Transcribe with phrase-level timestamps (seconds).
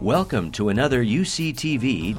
[0.00, 2.16] Welcome to another UCTV.tv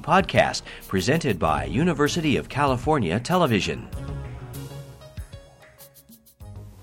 [0.00, 3.88] podcast presented by University of California Television.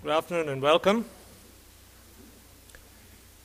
[0.04, 1.06] Good afternoon and welcome.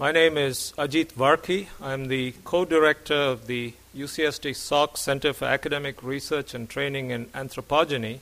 [0.01, 1.69] My name is Ajit Varki.
[1.81, 7.27] I'm the co director of the UCSD Salk Center for Academic Research and Training in
[7.27, 8.19] Anthropogeny.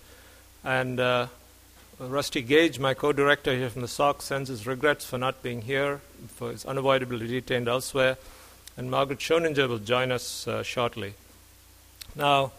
[0.63, 1.29] And uh,
[1.99, 5.63] Rusty Gage, my co director here from the Salk, sends his regrets for not being
[5.63, 8.19] here, for his unavoidably detained elsewhere.
[8.77, 11.15] And Margaret Schoeninger will join us uh, shortly.
[12.16, 12.52] Now,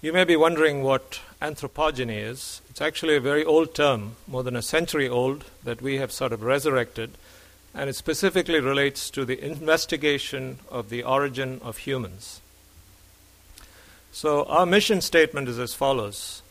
[0.00, 2.60] you may be wondering what anthropogeny is.
[2.70, 6.32] It's actually a very old term, more than a century old, that we have sort
[6.32, 7.10] of resurrected,
[7.74, 12.40] and it specifically relates to the investigation of the origin of humans.
[14.12, 16.42] So, our mission statement is as follows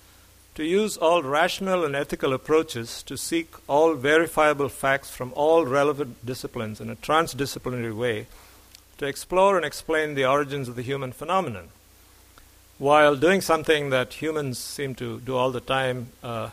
[0.56, 6.26] to use all rational and ethical approaches to seek all verifiable facts from all relevant
[6.26, 8.26] disciplines in a transdisciplinary way
[8.98, 11.70] to explore and explain the origins of the human phenomenon
[12.78, 16.50] while doing something that humans seem to do all the time, uh,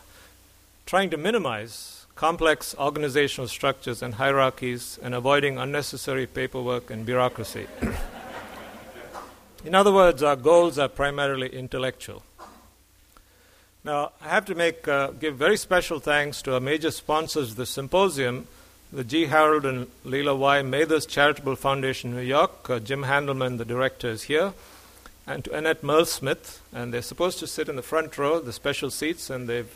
[0.85, 7.67] trying to minimize complex organizational structures and hierarchies and avoiding unnecessary paperwork and bureaucracy.
[9.63, 12.23] In other words, our goals are primarily intellectual.
[13.83, 17.57] Now, I have to make uh, give very special thanks to our major sponsors of
[17.57, 18.47] the symposium,
[18.95, 19.25] the G.
[19.25, 20.61] Harold and Leila Y.
[20.61, 22.69] Mathers Charitable Foundation, New York.
[22.69, 24.53] Uh, Jim Handelman, the director, is here,
[25.27, 26.61] and to Annette Merle-Smith.
[26.71, 29.69] And they're supposed to sit in the front row, the special seats, and they've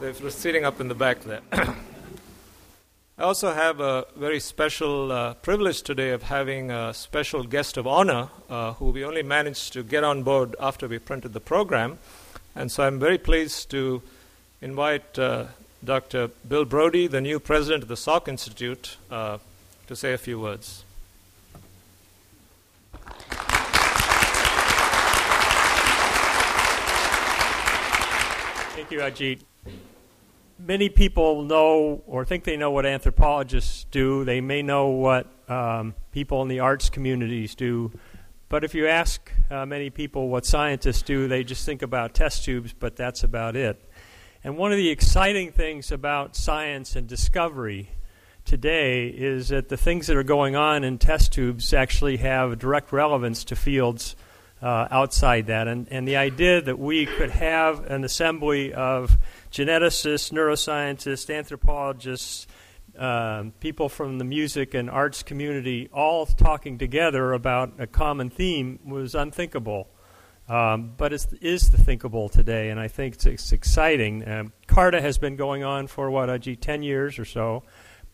[0.00, 1.40] they're sitting up in the back there.
[1.52, 7.86] I also have a very special uh, privilege today of having a special guest of
[7.86, 11.98] honor uh, who we only managed to get on board after we printed the program.
[12.56, 14.02] And so I'm very pleased to
[14.60, 15.46] invite uh,
[15.84, 16.28] Dr.
[16.48, 19.38] Bill Brody, the new president of the Salk Institute, uh,
[19.86, 20.84] to say a few words.
[28.74, 29.40] Thank you, Ajit.
[30.58, 34.24] Many people know or think they know what anthropologists do.
[34.24, 37.92] They may know what um, people in the arts communities do.
[38.48, 42.44] But if you ask uh, many people what scientists do, they just think about test
[42.44, 43.78] tubes, but that's about it.
[44.44, 47.90] And one of the exciting things about science and discovery
[48.44, 52.92] today is that the things that are going on in test tubes actually have direct
[52.92, 54.14] relevance to fields
[54.62, 55.66] uh, outside that.
[55.66, 59.18] And, and the idea that we could have an assembly of
[59.50, 62.46] geneticists, neuroscientists, anthropologists,
[62.96, 68.78] um, people from the music and arts community all talking together about a common theme
[68.84, 69.88] was unthinkable.
[70.48, 74.26] Um, but it is the thinkable today, and I think it's, it's exciting.
[74.26, 77.64] Um, CARTA has been going on for, what, uh, 10 years or so,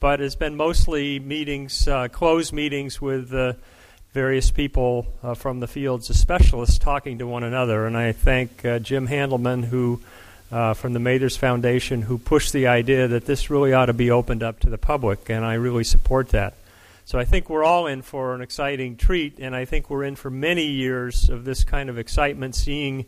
[0.01, 3.53] but it's been mostly meetings, uh, closed meetings with uh,
[4.13, 7.87] various people uh, from the fields of specialists talking to one another.
[7.87, 10.01] And I thank uh, Jim Handelman, who
[10.51, 14.11] uh, from the Mathers Foundation who pushed the idea that this really ought to be
[14.11, 16.55] opened up to the public, and I really support that.
[17.07, 20.17] So I think we're all in for an exciting treat, and I think we're in
[20.17, 23.05] for many years of this kind of excitement, seeing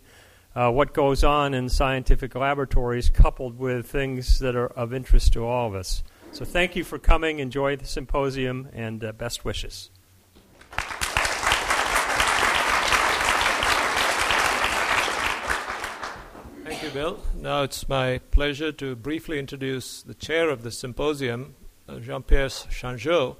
[0.55, 5.47] uh, what goes on in scientific laboratories coupled with things that are of interest to
[5.47, 6.05] all of us.
[6.33, 7.39] So thank you for coming.
[7.39, 9.91] Enjoy the symposium, and uh, best wishes.
[16.65, 17.23] Thank you, Bill.
[17.35, 21.55] Now it's my pleasure to briefly introduce the chair of the symposium,
[21.89, 23.37] uh, Jean Pierre Changeux,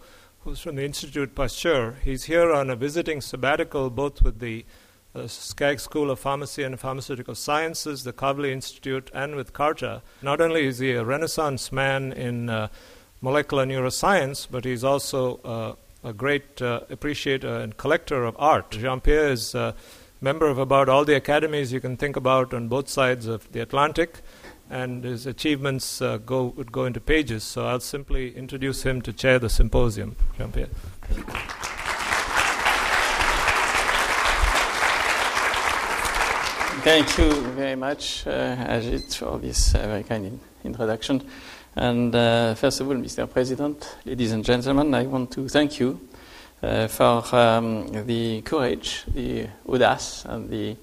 [0.47, 1.97] who's from the Institut Pasteur.
[2.05, 4.65] He's here on a visiting sabbatical both with the
[5.13, 10.03] uh, Skaggs School of Pharmacy and Pharmaceutical Sciences, the Kavli Institute, and with CARTA.
[10.23, 12.69] Not only is he a renaissance man in uh,
[13.21, 15.75] molecular neuroscience, but he's also uh,
[16.09, 18.71] a great uh, appreciator and collector of art.
[18.71, 19.73] Jean Pierre is uh,
[20.21, 23.59] member of about all the academies you can think about on both sides of the
[23.59, 24.21] Atlantic,
[24.71, 27.45] and his achievements uh, go, would go into pages.
[27.45, 30.17] So I'll simply introduce him to chair the symposium.
[30.37, 30.69] Jean Pierre.
[36.83, 41.21] Thank you very much, uh, Ajit, for this uh, very kind in- introduction.
[41.75, 43.29] And uh, first of all, Mr.
[43.29, 46.01] President, ladies and gentlemen, I want to thank you
[46.63, 50.77] uh, for um, the courage, the audace, and the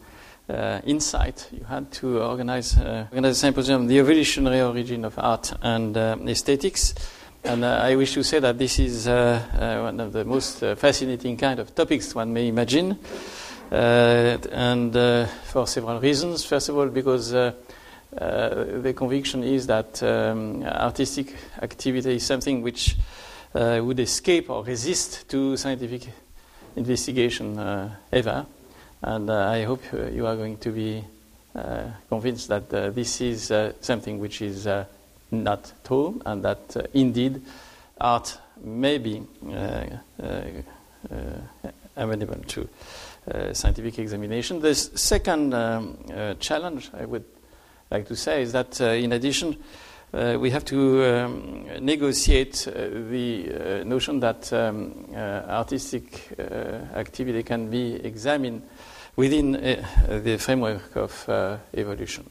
[0.53, 5.53] uh, insight you had to organize, uh, organize a symposium, The Evolutionary Origin of Art
[5.61, 6.93] and uh, Aesthetics.
[7.43, 11.35] And uh, I wish to say that this is uh, one of the most fascinating
[11.37, 12.97] kind of topics one may imagine.
[13.71, 14.93] and
[15.43, 16.45] for several reasons.
[16.45, 22.95] First of all, because the conviction is that um, artistic activity is something which
[23.55, 26.09] uh, would escape or resist to scientific
[26.75, 27.59] investigation
[28.11, 28.45] ever.
[29.05, 31.03] And I hope you are going to be
[32.09, 33.51] convinced that this is
[33.81, 34.65] something which is
[35.31, 37.41] not true and that indeed
[37.99, 39.21] art may be
[41.95, 42.69] amenable to
[43.31, 44.59] uh, scientific examination.
[44.59, 47.25] The second um, uh, challenge I would
[47.89, 49.57] like to say is that, uh, in addition,
[50.13, 52.71] uh, we have to um, negotiate uh,
[53.09, 56.37] the uh, notion that um, artistic
[56.95, 58.61] activity can be examined
[59.15, 61.29] within the framework of
[61.73, 62.29] evolution.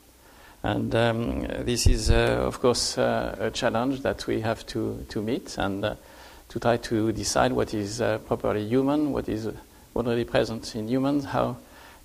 [0.65, 5.83] And um, this is, of course, a challenge that we have to, to meet and
[5.83, 9.49] to try to decide what is properly human, what is
[9.95, 11.57] already present in humans, how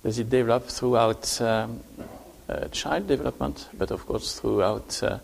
[0.02, 1.80] does it develop throughout um,
[2.48, 5.18] uh, child development, but of course throughout uh,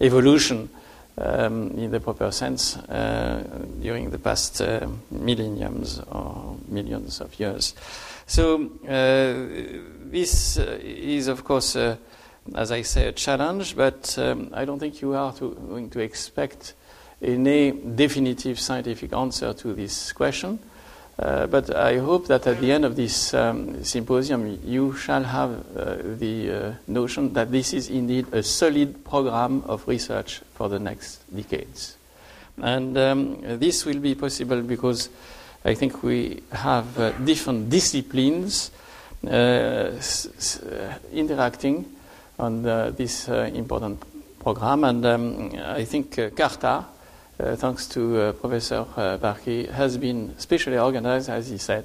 [0.00, 0.70] evolution
[1.18, 3.42] um, in the proper sense uh,
[3.80, 7.74] during the past uh, millenniums or millions of years.
[8.30, 14.64] So uh, this uh, is, of course, as I say, a challenge, but um, I
[14.64, 16.74] don't think you are to, going to expect
[17.20, 20.60] any definitive scientific answer to this question.
[21.18, 25.50] Uh, but I hope that at the end of this um, symposium, you shall have
[25.76, 30.78] uh, the uh, notion that this is indeed a solid program of research for the
[30.78, 31.96] next decades.
[32.62, 35.08] And um, this will be possible because
[35.62, 38.70] I think we have uh, different disciplines
[39.26, 39.90] uh,
[41.12, 41.84] interacting
[42.38, 44.02] on the, this important
[44.38, 44.84] program.
[44.84, 46.86] And um, I think CARTA,
[47.38, 51.84] uh, thanks to uh, Professor uh, Varki, has been specially organized, as he said,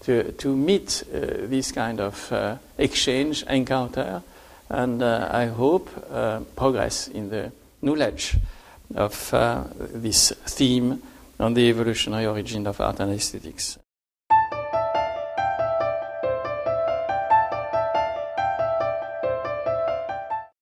[0.00, 4.22] to, to meet this kind of exchange, encounter,
[4.68, 5.88] and I hope
[6.54, 8.36] progress in the knowledge
[8.94, 9.30] of
[9.94, 11.02] this theme
[11.38, 13.78] on the evolutionary origin of art and aesthetics.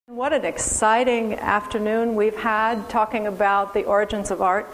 [0.07, 4.73] What an exciting afternoon we've had talking about the origins of art.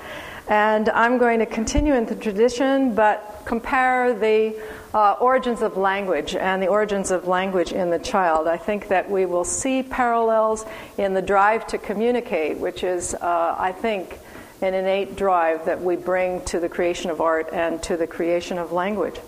[0.49, 4.61] And I'm going to continue in the tradition, but compare the
[4.93, 8.49] uh, origins of language and the origins of language in the child.
[8.49, 10.67] I think that we will see parallels
[10.99, 14.19] in the drive to communicate, which is, uh, I think,
[14.63, 18.59] an innate drive that we bring to the creation of art and to the creation
[18.59, 19.19] of language.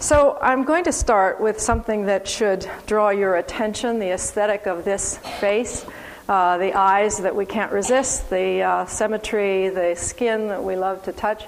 [0.00, 4.84] So, I'm going to start with something that should draw your attention the aesthetic of
[4.84, 5.86] this face,
[6.28, 11.02] uh, the eyes that we can't resist, the uh, symmetry, the skin that we love
[11.04, 11.44] to touch.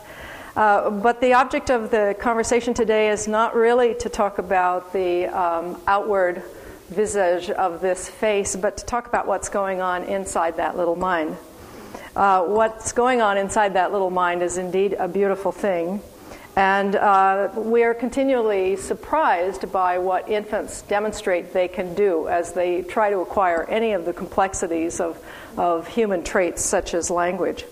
[0.54, 5.26] Uh, but the object of the conversation today is not really to talk about the
[5.26, 6.42] um, outward
[6.88, 11.36] visage of this face, but to talk about what's going on inside that little mind.
[12.16, 16.00] Uh, what's going on inside that little mind is indeed a beautiful thing.
[16.56, 22.80] And uh, we are continually surprised by what infants demonstrate they can do as they
[22.80, 25.22] try to acquire any of the complexities of,
[25.58, 27.66] of human traits, such as language.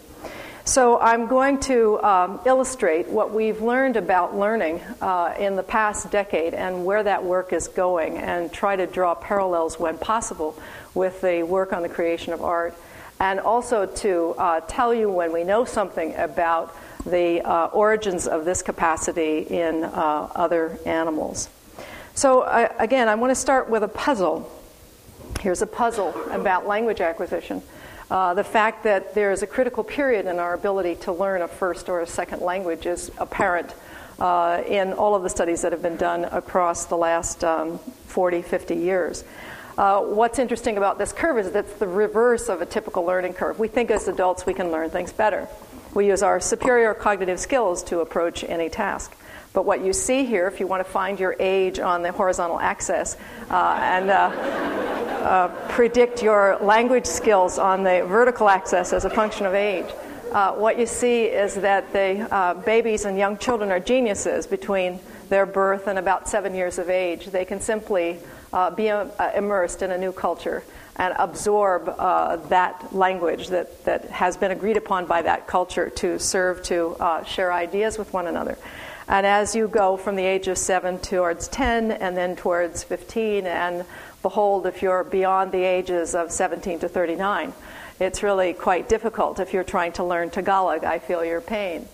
[0.67, 6.11] So, I'm going to um, illustrate what we've learned about learning uh, in the past
[6.11, 10.59] decade and where that work is going, and try to draw parallels when possible
[10.93, 12.75] with the work on the creation of art,
[13.21, 16.75] and also to uh, tell you when we know something about
[17.07, 21.49] the uh, origins of this capacity in uh, other animals.
[22.15, 24.51] So, uh, again, I want to start with a puzzle.
[25.41, 27.63] Here's a puzzle about language acquisition.
[28.11, 31.49] Uh, the fact that there is a critical period in our ability to learn a
[31.49, 33.75] first or a second language is apparent
[34.19, 38.43] uh, in all of the studies that have been done across the last um, 40,
[38.43, 39.25] 50 years.
[39.77, 43.33] Uh, what's interesting about this curve is that it's the reverse of a typical learning
[43.33, 43.59] curve.
[43.59, 45.49] We think as adults we can learn things better.
[45.95, 49.17] We use our superior cognitive skills to approach any task.
[49.53, 52.61] But what you see here, if you want to find your age on the horizontal
[52.61, 53.17] axis
[53.51, 59.45] uh, and uh, uh, predict your language skills on the vertical axis as a function
[59.45, 59.87] of age,
[60.33, 65.01] uh, what you see is that the uh, babies and young children are geniuses between
[65.29, 67.27] their birth and about seven years of age.
[67.27, 68.19] They can simply
[68.55, 68.87] uh, be
[69.37, 70.63] immersed in a new culture
[70.97, 76.21] and absorb uh, that language that, that has been agreed upon by that culture to
[76.21, 78.57] serve to uh, share ideas with one another.
[79.09, 83.45] And as you go from the age of seven towards 10 and then towards 15,
[83.45, 83.85] and
[84.23, 87.53] behold, if you're beyond the ages of 17 to 39,
[87.99, 90.85] it's really quite difficult if you're trying to learn Tagalog.
[90.85, 91.89] I feel your pain.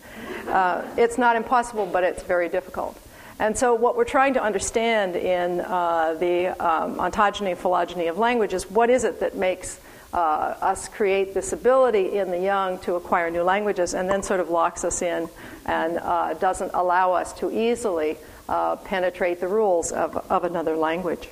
[0.46, 2.98] Uh, it's not impossible, but it's very difficult.
[3.40, 8.18] And so, what we're trying to understand in uh, the um, ontogeny and phylogeny of
[8.18, 9.80] language is what is it that makes
[10.12, 10.16] uh,
[10.60, 14.50] us create this ability in the young to acquire new languages and then sort of
[14.50, 15.26] locks us in
[15.64, 18.18] and uh, doesn't allow us to easily
[18.50, 21.30] uh, penetrate the rules of, of another language.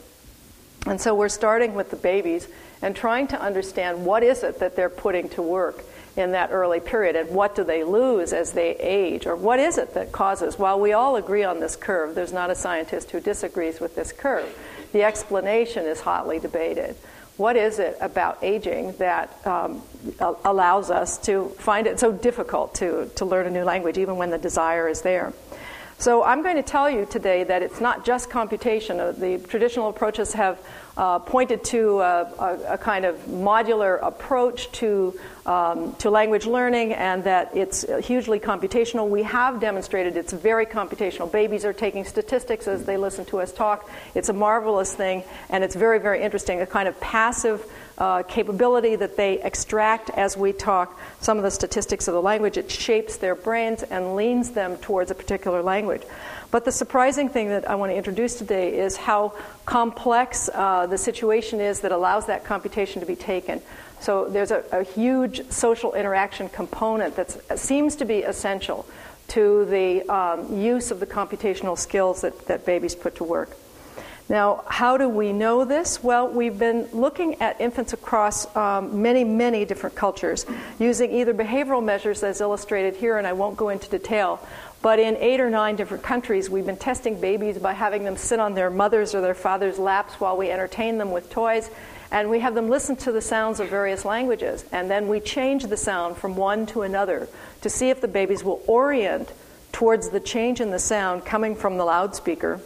[0.87, 2.49] And so we're starting with the babies
[2.81, 5.85] and trying to understand what is it that they're putting to work
[6.19, 9.79] in that early period and what do they lose as they age or what is
[9.79, 10.59] it that causes?
[10.59, 14.11] While we all agree on this curve there's not a scientist who disagrees with this
[14.11, 14.53] curve.
[14.93, 16.97] The explanation is hotly debated.
[17.37, 19.81] What is it about aging that um,
[20.45, 24.31] allows us to find it so difficult to, to learn a new language even when
[24.31, 25.33] the desire is there
[26.01, 29.01] so I'm going to tell you today that it's not just computation.
[29.01, 30.61] Uh, the traditional approaches have
[30.97, 36.93] uh, pointed to a, a, a, kind of modular approach to, um, to language learning
[36.93, 39.09] and that it's hugely computational.
[39.09, 41.31] We have demonstrated it's very computational.
[41.31, 43.91] Babies are taking statistics as they listen to us talk.
[44.15, 46.61] It's a marvelous thing and it's very, very interesting.
[46.61, 47.65] A kind of passive
[47.99, 52.57] uh, capability that they extract as we talk some of the statistics of the language.
[52.57, 56.03] It shapes their brains and leans them towards a particular language.
[56.51, 59.35] But the surprising thing that I want to introduce today is how
[59.67, 63.61] complex uh, the situation is that allows that computation to be taken.
[64.01, 68.87] So there's a, a huge social interaction component that seems to be essential
[69.29, 73.57] to the um, use of the computational skills that, that babies put to work.
[74.31, 76.05] Now, how do we know this?
[76.05, 80.45] Well, we've been looking at infants across um, many, many different cultures
[80.79, 84.47] using either behavioral measures as illustrated here, and I won't go into detail,
[84.83, 88.39] but in eight or nine different countries, we've been testing babies by having them sit
[88.39, 91.71] on their mother's or their father's laps while we entertain them with toys.
[92.11, 94.65] And we have them listen to the sounds of various languages.
[94.73, 97.29] And then we change the sound from one to another
[97.63, 99.33] to see if the babies will orient
[99.73, 102.61] towards the change in the sound coming from the loudspeaker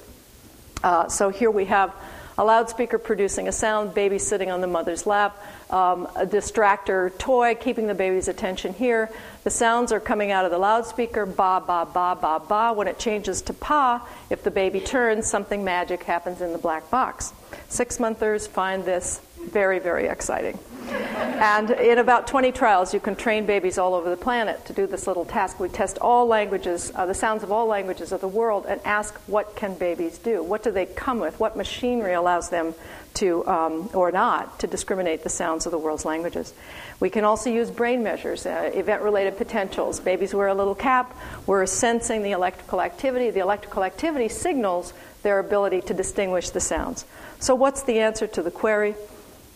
[0.83, 1.95] uh, so here we have
[2.39, 7.55] a loudspeaker producing a sound, baby sitting on the mother's lap, um, a distractor toy
[7.55, 9.11] keeping the baby's attention here.
[9.45, 12.73] The sounds are coming out of the loudspeaker, ba, ba, ba, ba, ba.
[12.73, 16.91] When it changes to pa, if the baby turns, something magic happens in the black
[16.91, 17.33] box.
[17.69, 19.21] Six monthers find this
[19.51, 20.59] very, very exciting.
[20.91, 24.87] And in about 20 trials, you can train babies all over the planet to do
[24.87, 25.59] this little task.
[25.59, 29.15] We test all languages, uh, the sounds of all languages of the world, and ask
[29.27, 30.43] what can babies do?
[30.43, 31.39] What do they come with?
[31.41, 32.75] What machinery allows them
[33.15, 36.55] to, um, or not, to discriminate the sounds of the world's languages?
[37.01, 40.01] We can also use brain measures, uh, event related potentials.
[40.01, 41.17] Babies wear a little cap.
[41.47, 43.31] We're sensing the electrical activity.
[43.31, 47.05] The electrical activity signals their ability to distinguish the sounds.
[47.39, 48.95] So, what's the answer to the query?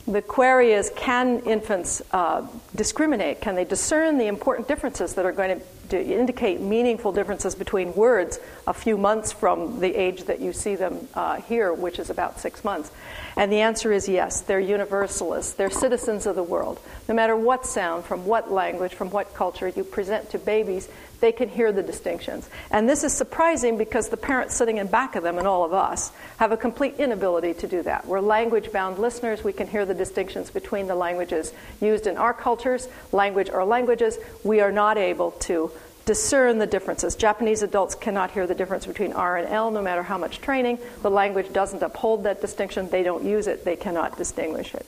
[0.07, 3.41] The query is can infants uh, discriminate?
[3.41, 8.41] Can they discern the important differences that are going to, indicate meaningful differences between words
[8.67, 12.41] a few months from the age that you see them uh, here, which is about
[12.41, 12.91] six months?
[13.37, 14.41] And the answer is yes.
[14.41, 16.81] They're universalists, they're citizens of the world.
[17.09, 20.89] No matter what sound, from what language, from what culture you present to babies,
[21.21, 22.49] they can hear the distinctions.
[22.71, 25.73] And this is surprising because the parents sitting in back of them and all of
[25.73, 28.07] us have a complete inability to do that.
[28.07, 29.43] We're language bound listeners.
[29.43, 34.19] We can hear the distinctions between the languages used in our cultures, language or languages.
[34.45, 35.71] We are not able to
[36.05, 37.17] discern the differences.
[37.17, 40.79] Japanese adults cannot hear the difference between R and L no matter how much training.
[41.03, 42.89] The language doesn't uphold that distinction.
[42.89, 43.65] They don't use it.
[43.65, 44.87] They cannot distinguish it.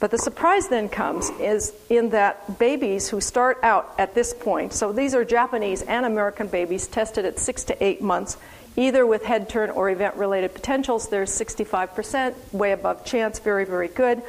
[0.00, 4.72] But the surprise then comes is in that babies who start out at this point,
[4.72, 8.38] so these are Japanese and American babies tested at six to eight months,
[8.76, 13.88] either with head turn or event related potentials, there's 65%, way above chance, very, very
[13.88, 14.22] good.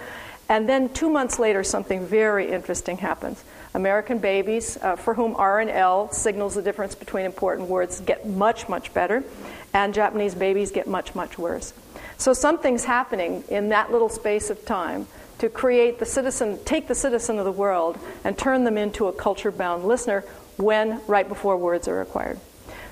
[0.50, 3.42] And then two months later, something very interesting happens.
[3.74, 8.28] American babies, uh, for whom R and L signals the difference between important words, get
[8.28, 9.24] much, much better,
[9.74, 11.72] and Japanese babies get much, much worse.
[12.18, 15.08] So something's happening in that little space of time
[15.42, 19.12] to create the citizen, take the citizen of the world and turn them into a
[19.12, 20.24] culture bound listener
[20.58, 22.40] when right before words are acquired.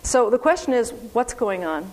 [0.02, 1.92] So the question is what's going on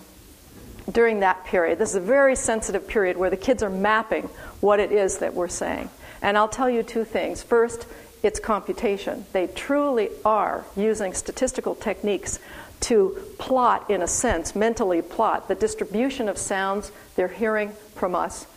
[0.91, 1.77] during that period?
[1.77, 4.23] This is a very sensitive period where the kids are mapping
[4.59, 5.91] what it is that we're saying.
[6.23, 7.43] And I'll tell you two things.
[7.43, 7.85] First,
[8.23, 9.27] it's computation.
[9.33, 12.39] They truly are using statistical techniques
[12.79, 18.47] to plot, in a sense, mentally plot the distribution of sounds they're hearing from us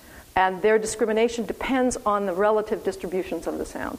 [0.40, 3.98] and their discrimination depends on the relative distributions of the sounds.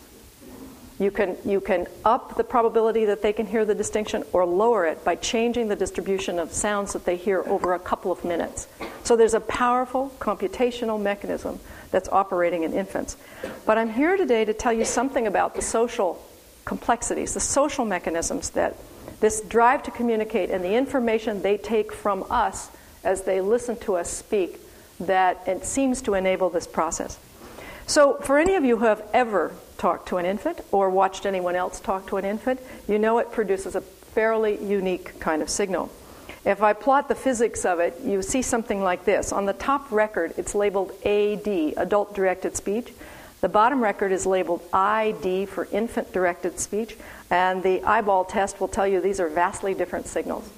[0.97, 4.87] You can, you can up the probability that they can hear the distinction or lower
[4.87, 8.67] it by changing the distribution of sounds that they hear over a couple of minutes.
[9.03, 11.59] So there's a powerful computational mechanism
[11.91, 13.17] that's operating in infants.
[13.67, 16.27] But I'm here today to tell you something about the social
[16.65, 18.77] complexities, the social mechanisms that
[19.19, 22.71] this drive to communicate and the information they take from us
[23.03, 24.59] as they listen to us speak
[25.01, 27.17] that it seems to enable this process.
[27.87, 31.55] So, for any of you who have ever talked to an infant or watched anyone
[31.55, 35.89] else talk to an infant, you know it produces a fairly unique kind of signal.
[36.45, 39.31] If I plot the physics of it, you see something like this.
[39.31, 42.93] On the top record, it's labeled AD, adult directed speech.
[43.41, 46.95] The bottom record is labeled ID for infant directed speech,
[47.29, 50.49] and the eyeball test will tell you these are vastly different signals.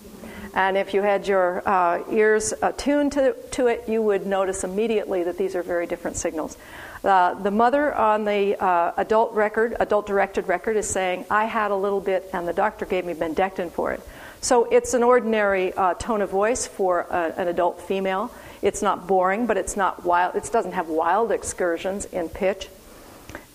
[0.53, 5.23] And if you had your uh, ears attuned to, to it, you would notice immediately
[5.23, 6.57] that these are very different signals.
[7.03, 11.71] Uh, the mother on the uh, adult record, adult directed record, is saying, I had
[11.71, 14.01] a little bit and the doctor gave me Bendectin for it.
[14.41, 18.31] So it's an ordinary uh, tone of voice for a, uh, an adult female.
[18.61, 20.35] It's not boring, but it's not wild.
[20.35, 22.69] It doesn't have wild excursions in pitch.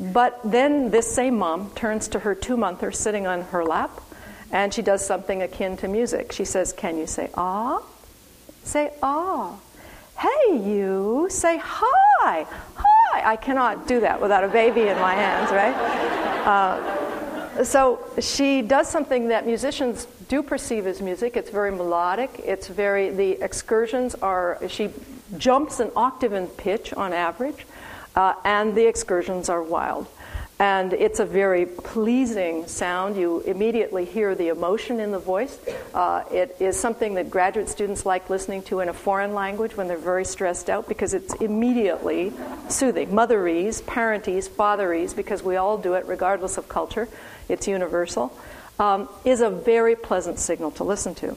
[0.00, 4.00] But then this same mom turns to her two monther sitting on her lap,
[4.50, 6.33] and she does something akin to music.
[6.33, 7.83] She says, Can you say ah?
[8.64, 9.59] Say ah.
[10.19, 12.47] Hey, you, say hi.
[12.75, 13.31] Hi.
[13.33, 15.75] I cannot do that without a baby in my hands, right?
[16.45, 21.37] Uh, so she does something that musicians do perceive as music.
[21.37, 22.40] It's very melodic.
[22.45, 24.90] It's very, the excursions are, she
[25.37, 27.67] jumps an octave in pitch on average,
[28.14, 30.07] uh, and the excursions are wild.
[30.61, 33.17] And it's a very pleasing sound.
[33.17, 35.57] You immediately hear the emotion in the voice.
[35.95, 39.87] Uh, it is something that graduate students like listening to in a foreign language when
[39.87, 42.33] they're very stressed out because it's immediately
[42.69, 43.11] soothing.
[43.11, 47.09] Motherese, parentese, fatherese, because we all do it regardless of culture,
[47.49, 48.37] it's universal,
[48.81, 51.37] um, is a very pleasant signal to listen to.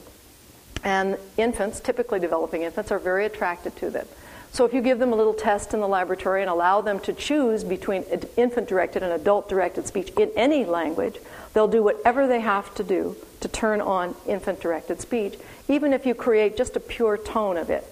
[0.82, 4.08] And infants, typically developing infants, are very attracted to them.
[4.52, 7.14] So if you give them a little test in the laboratory and allow them to
[7.14, 8.04] choose between
[8.36, 11.16] infant directed and adult directed speech in any language,
[11.54, 16.04] they'll do whatever they have to do to turn on infant directed speech, even if
[16.04, 17.82] you create just a pure tone of it.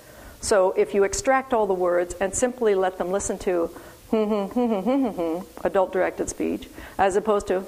[0.43, 3.67] So if you extract all the words and simply let them listen to
[4.11, 7.65] hmm, hmm, hmm, adult directed speech, as opposed to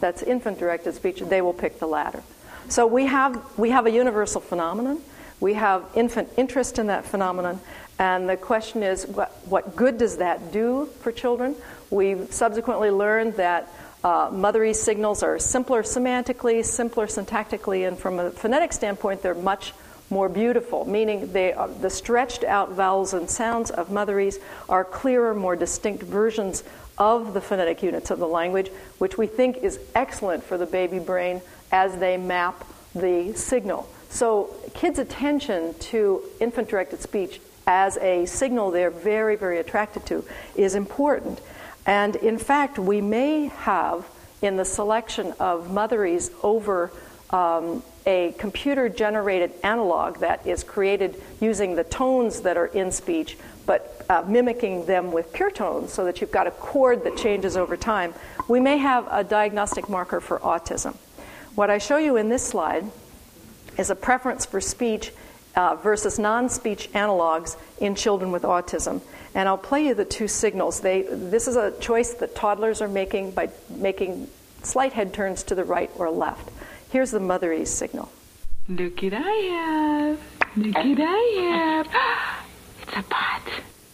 [0.00, 2.22] that's infant directed speech, they will pick the latter.
[2.68, 5.02] So we have, we have a universal phenomenon
[5.40, 7.60] we have infant interest in that phenomenon,
[7.98, 11.54] and the question is what, what good does that do for children?
[11.90, 13.68] We've subsequently learned that
[14.04, 19.72] uh, motherese signals are simpler semantically, simpler syntactically, and from a phonetic standpoint, they're much
[20.10, 25.34] more beautiful, meaning they are, the stretched out vowels and sounds of motherese are clearer,
[25.34, 26.62] more distinct versions
[26.98, 30.98] of the phonetic units of the language, which we think is excellent for the baby
[30.98, 33.88] brain as they map the signal.
[34.08, 40.22] So, kids' attention to infant directed speech as a signal they're very, very attracted to
[40.54, 41.40] is important.
[41.86, 44.06] And in fact, we may have
[44.42, 46.92] in the selection of motherese over
[47.30, 53.38] um, a computer generated analog that is created using the tones that are in speech,
[53.64, 57.56] but uh, mimicking them with pure tones so that you've got a chord that changes
[57.56, 58.14] over time,
[58.46, 60.94] we may have a diagnostic marker for autism.
[61.54, 62.84] What I show you in this slide
[63.78, 65.12] is a preference for speech
[65.54, 69.00] uh, versus non speech analogs in children with autism.
[69.34, 70.80] And I'll play you the two signals.
[70.80, 74.28] They, this is a choice that toddlers are making by making
[74.62, 76.50] slight head turns to the right or left.
[76.90, 78.10] Here's the motherese signal.
[78.68, 80.20] Look what I have.
[80.56, 82.42] Look what I have.
[82.88, 83.42] It's a pot.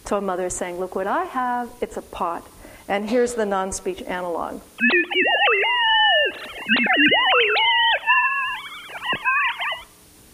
[0.05, 1.69] So a mother is saying, Look what I have.
[1.81, 2.47] It's a pot.
[2.87, 4.61] And here's the non speech analog.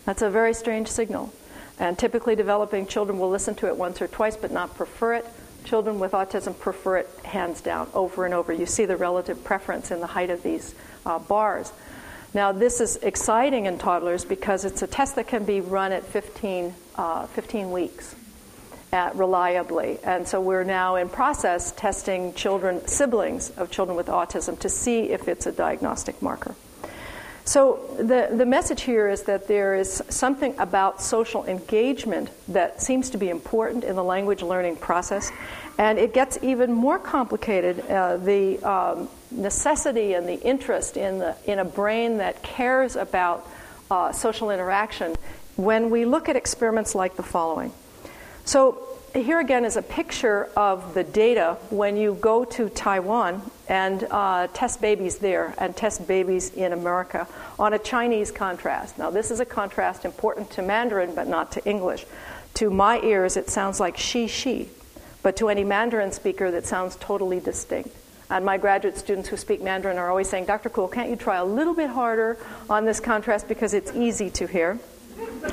[0.09, 1.31] That's a very strange signal.
[1.77, 5.25] And typically, developing children will listen to it once or twice but not prefer it.
[5.65, 8.51] Children with autism prefer it hands down, over and over.
[8.51, 10.73] You see the relative preference in the height of these
[11.05, 11.71] uh, bars.
[12.33, 16.03] Now, this is exciting in toddlers because it's a test that can be run at
[16.05, 18.15] 15, uh, 15 weeks
[18.91, 19.99] at reliably.
[20.03, 25.11] And so we're now in process testing children, siblings of children with autism, to see
[25.11, 26.55] if it's a diagnostic marker.
[27.49, 33.09] So, the, the message here is that there is something about social engagement that seems
[33.09, 35.31] to be important in the language learning process,
[35.79, 37.79] and it gets even more complicated.
[37.89, 43.49] Uh, the um, necessity and the interest in, the, in a brain that cares about
[43.89, 45.15] uh, social interaction
[45.55, 47.73] when we look at experiments like the following.
[48.45, 54.07] So, here again is a picture of the data when you go to Taiwan and
[54.11, 58.97] uh, test babies there and test babies in America on a Chinese contrast.
[58.97, 62.05] Now, this is a contrast important to Mandarin but not to English.
[62.55, 64.69] To my ears, it sounds like she, she,
[65.23, 67.95] but to any Mandarin speaker, that sounds totally distinct.
[68.29, 70.69] And my graduate students who speak Mandarin are always saying, Dr.
[70.69, 72.37] Kuhl, can't you try a little bit harder
[72.69, 74.79] on this contrast because it's easy to hear?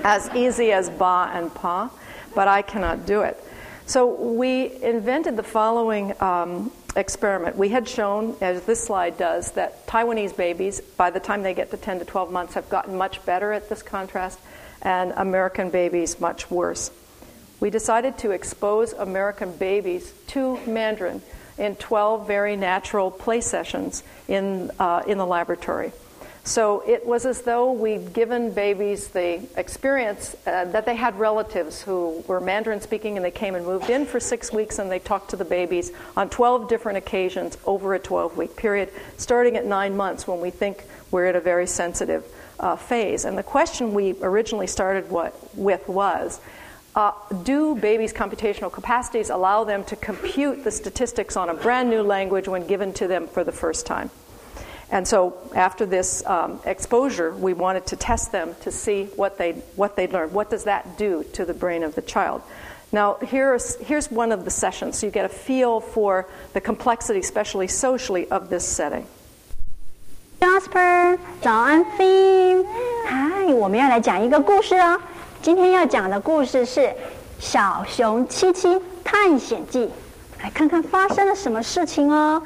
[0.05, 1.91] As easy as ba and pa,
[2.37, 3.43] but I cannot do it.
[3.87, 7.57] So we invented the following um, experiment.
[7.57, 11.71] We had shown, as this slide does, that Taiwanese babies, by the time they get
[11.71, 14.39] to 10 to 12 months, have gotten much better at this contrast,
[14.83, 16.91] and American babies much worse.
[17.59, 21.23] We decided to expose American babies to Mandarin
[21.57, 25.93] in 12 very natural play sessions in, uh, in the laboratory.
[26.47, 31.83] So it was as though we'd given babies the experience uh, that they had relatives
[31.83, 35.01] who were Mandarin speaking and they came and moved in for six weeks and they
[35.01, 39.67] talked to the babies on 12 different occasions over a 12 week period, starting at
[39.67, 42.25] nine months when we think we're at a very sensitive
[42.61, 43.25] uh, phase.
[43.25, 46.41] And the question we originally started what, with was
[46.95, 47.11] uh,
[47.43, 52.47] do babies' computational capacities allow them to compute the statistics on a brand new language
[52.47, 54.11] when given to them for the first time?
[54.90, 59.54] And so after this um, exposure, we wanted to test them to see what they
[59.76, 60.34] what they'd learned.
[60.34, 62.42] What does that do to the brain of the child?
[62.92, 67.20] Now here's here's one of the sessions, so you get a feel for the complexity,
[67.20, 69.06] especially socially, of this setting.
[70.42, 72.66] Jasper，早安，Finn，
[73.08, 75.00] 嗨，我们要来讲一个故事哦。
[75.42, 76.82] 今天要讲的故事是《
[77.40, 79.86] 小熊七七探险记》，
[80.44, 82.42] 来看看发生了什么事情哦。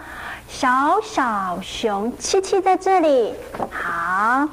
[0.49, 3.33] 小小熊七七在这里，
[3.71, 4.47] 好，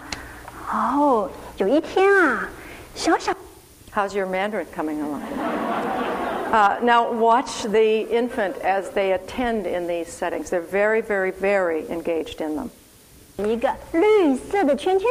[0.71, 2.49] 哦，有一天啊，
[2.95, 3.33] 小小，
[3.95, 5.21] How's your Mandarin coming along?
[6.53, 10.51] Uh, now watch the infant as they attend in these settings.
[10.51, 12.69] They're very, very, very engaged in them.
[13.37, 15.09] 一个绿色的圈圈，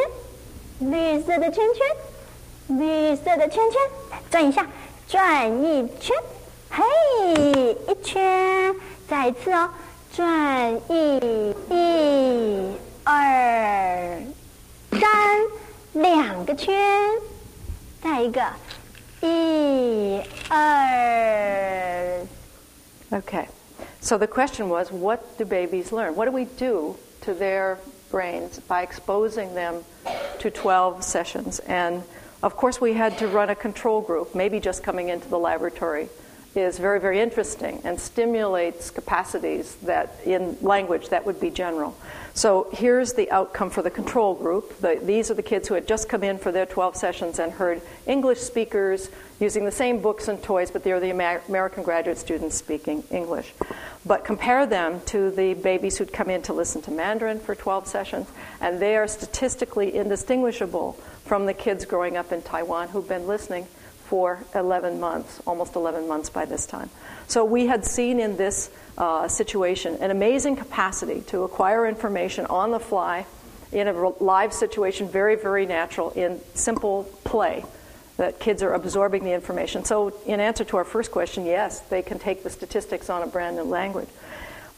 [0.78, 3.80] 绿色的圈圈，绿色的圈圈，
[4.30, 4.66] 转一下，
[5.08, 6.16] 转一圈，
[6.70, 8.74] 嘿，一圈，
[9.08, 9.68] 再一次哦。
[10.16, 14.22] 转一、一、二、
[14.90, 15.00] 三，
[15.92, 16.74] 两个圈，
[18.02, 18.42] 再一个，
[19.20, 22.26] 一、二。
[23.10, 23.46] Okay,
[24.00, 26.14] so the question was, what do babies learn?
[26.14, 27.78] What do we do to their
[28.10, 29.84] brains by exposing them
[30.38, 31.60] to 12 sessions?
[31.68, 32.02] And
[32.42, 36.08] of course, we had to run a control group, maybe just coming into the laboratory
[36.57, 41.95] is very, very interesting and stimulates capacities that in language that would be general.
[42.33, 44.79] So here's the outcome for the control group.
[44.79, 47.51] The, these are the kids who had just come in for their 12 sessions and
[47.51, 52.17] heard English speakers using the same books and toys, but they're the Amer- American graduate
[52.17, 53.53] students speaking English.
[54.05, 57.87] But compare them to the babies who'd come in to listen to Mandarin for 12
[57.87, 58.27] sessions,
[58.61, 60.93] and they are statistically indistinguishable
[61.25, 63.67] from the kids growing up in Taiwan who've been listening
[64.07, 66.89] for 11 months, almost 11 months by this time.
[67.27, 72.71] So we had seen in this uh, situation an amazing capacity to acquire information on
[72.71, 73.25] the fly
[73.73, 77.65] in a live situation, very, very natural, in simple play.
[78.15, 79.85] That kids are absorbing the information.
[79.85, 83.27] So, in answer to our first question, yes, they can take the statistics on a
[83.27, 84.09] brand new language.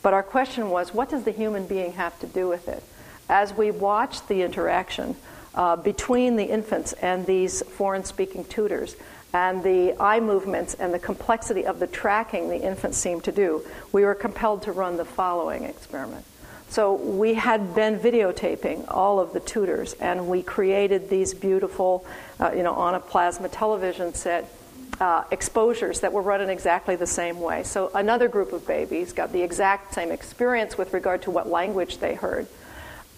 [0.01, 2.83] But our question was, what does the human being have to do with it?
[3.29, 5.15] As we watched the interaction
[5.55, 8.97] uh, between the infants and these foreign speaking tutors,
[9.33, 13.63] and the eye movements and the complexity of the tracking the infants seemed to do,
[13.91, 16.25] we were compelled to run the following experiment.
[16.69, 22.05] So we had been videotaping all of the tutors, and we created these beautiful,
[22.39, 24.51] uh, you know, on a plasma television set.
[24.99, 27.63] Uh, exposures that were run in exactly the same way.
[27.63, 31.99] So, another group of babies got the exact same experience with regard to what language
[31.99, 32.47] they heard,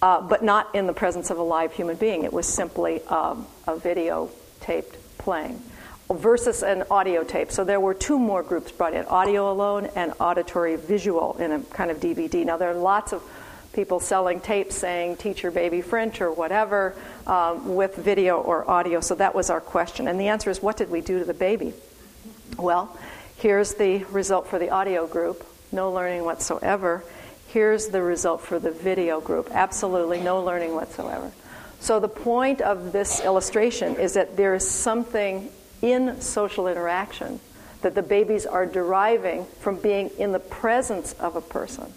[0.00, 2.22] uh, but not in the presence of a live human being.
[2.22, 5.60] It was simply um, a video taped playing
[6.14, 7.50] versus an audio tape.
[7.50, 11.60] So there were two more groups brought in audio alone and auditory visual in a
[11.60, 12.44] kind of DVD.
[12.44, 13.22] Now, there are lots of
[13.72, 16.94] people selling tapes saying teach your baby French or whatever
[17.26, 19.00] um, with video or audio.
[19.00, 20.08] So that was our question.
[20.08, 21.72] And the answer is what did we do to the baby?
[22.58, 22.96] Well,
[23.36, 27.02] here's the result for the audio group no learning whatsoever.
[27.48, 31.32] Here's the result for the video group absolutely no learning whatsoever.
[31.80, 35.50] So, the point of this illustration is that there is something
[35.82, 37.40] in social interaction
[37.82, 41.92] that the babies are deriving from being in the presence of a person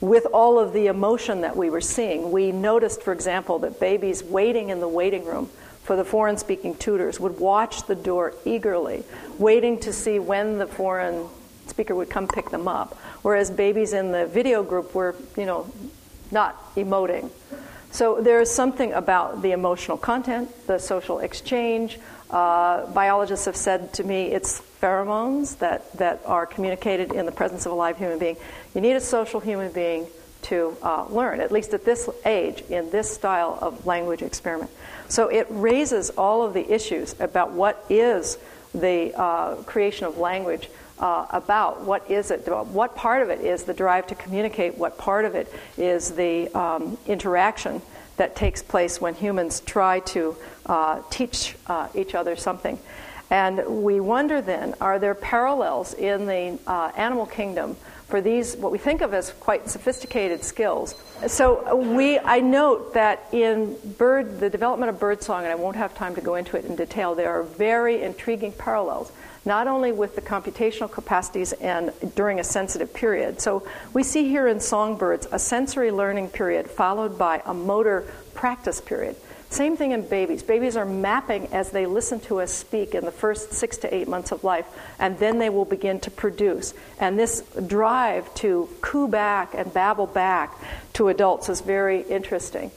[0.00, 2.30] with all of the emotion that we were seeing.
[2.30, 5.50] We noticed, for example, that babies waiting in the waiting room
[5.82, 9.04] for the foreign speaking tutors would watch the door eagerly,
[9.38, 11.26] waiting to see when the foreign
[11.66, 15.70] speaker would come pick them up, whereas babies in the video group were, you know,
[16.30, 17.30] not emoting.
[17.96, 23.94] So there is something about the emotional content, the social exchange, uh, biologists have said
[23.94, 28.18] to me it's pheromones that, that are communicated in the presence of a live human
[28.18, 28.36] being.
[28.74, 30.08] You need a social human being
[30.42, 34.70] to uh, learn, at least at this age, in this style of language experiment.
[35.08, 38.36] So it raises all of the issues about what is
[38.74, 41.82] the uh, creation of language uh, about.
[41.82, 42.46] What is it?
[42.48, 44.76] What part of it is the drive to communicate?
[44.76, 47.82] What part of it is the um, interaction
[48.16, 52.78] that takes place when humans try to uh, teach uh, each other something?
[53.30, 58.70] And we wonder then are there parallels in the uh, animal kingdom for these, what
[58.70, 60.94] we think of as quite sophisticated skills?
[61.26, 65.92] So we, I note that in bird, the development of birdsong, and I won't have
[65.96, 69.10] time to go into it in detail, there are very intriguing parallels
[69.46, 73.40] not only with the computational capacities and during a sensitive period.
[73.40, 78.80] So we see here in songbirds a sensory learning period followed by a motor practice
[78.80, 79.16] period.
[79.48, 80.42] Same thing in babies.
[80.42, 84.08] Babies are mapping as they listen to us speak in the first six to eight
[84.08, 84.66] months of life,
[84.98, 86.74] and then they will begin to produce.
[86.98, 90.52] And this drive to coo back and babble back
[90.94, 92.72] to adults is very interesting.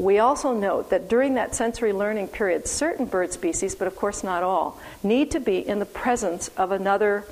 [0.00, 4.24] We also note that during that sensory learning period, certain bird species, but of course
[4.24, 7.26] not all, need to be in the presence of another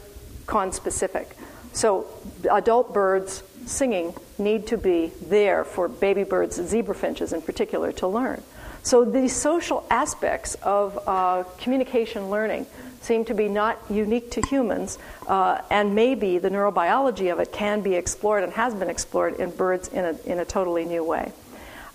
[0.44, 1.28] conspecific.
[1.72, 2.06] So
[2.50, 8.06] adult birds singing need to be there for baby birds, zebra finches in particular, to
[8.06, 8.42] learn.
[8.82, 12.66] So these social aspects of uh, communication learning
[13.00, 17.80] seem to be not unique to humans, uh, and maybe the neurobiology of it can
[17.80, 21.32] be explored and has been explored in birds in a, in a totally new way.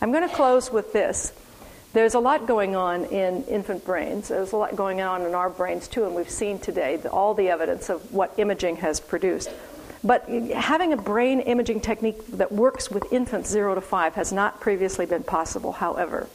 [0.04, 1.32] I'm going to close with this.
[1.94, 4.28] There's a lot going on in infant brains.
[4.28, 7.48] There's a lot going on in our brains too, and we've seen today all the
[7.48, 9.50] evidence of what imaging has produced.
[10.04, 14.60] But having a brain imaging technique that works with infants 0 to 5 has not
[14.60, 16.28] previously been possible, however.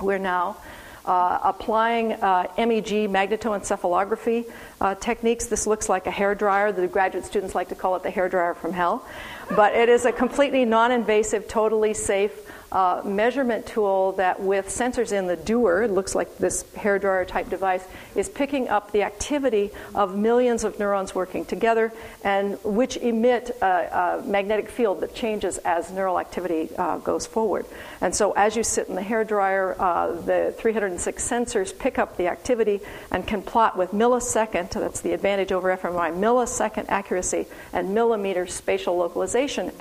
[0.00, 0.56] We're now
[1.04, 4.50] uh, applying uh, MEG magnetoencephalography
[4.80, 5.46] uh, techniques.
[5.46, 6.72] This looks like a hair dryer.
[6.72, 9.06] The graduate students like to call it the hair dryer from hell.
[9.54, 12.32] But it is a completely non invasive, totally safe
[12.72, 17.84] uh, measurement tool that, with sensors in the dewar, looks like this hairdryer type device,
[18.14, 24.20] is picking up the activity of millions of neurons working together, and which emit a,
[24.22, 27.66] a magnetic field that changes as neural activity uh, goes forward.
[28.00, 32.28] And so, as you sit in the hairdryer, uh, the 306 sensors pick up the
[32.28, 32.80] activity
[33.10, 34.70] and can plot with millisecond.
[34.70, 36.16] That's the advantage over fMRI.
[36.18, 39.72] Millisecond accuracy and millimeter spatial localization,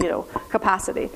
[0.00, 1.10] you know, capacity.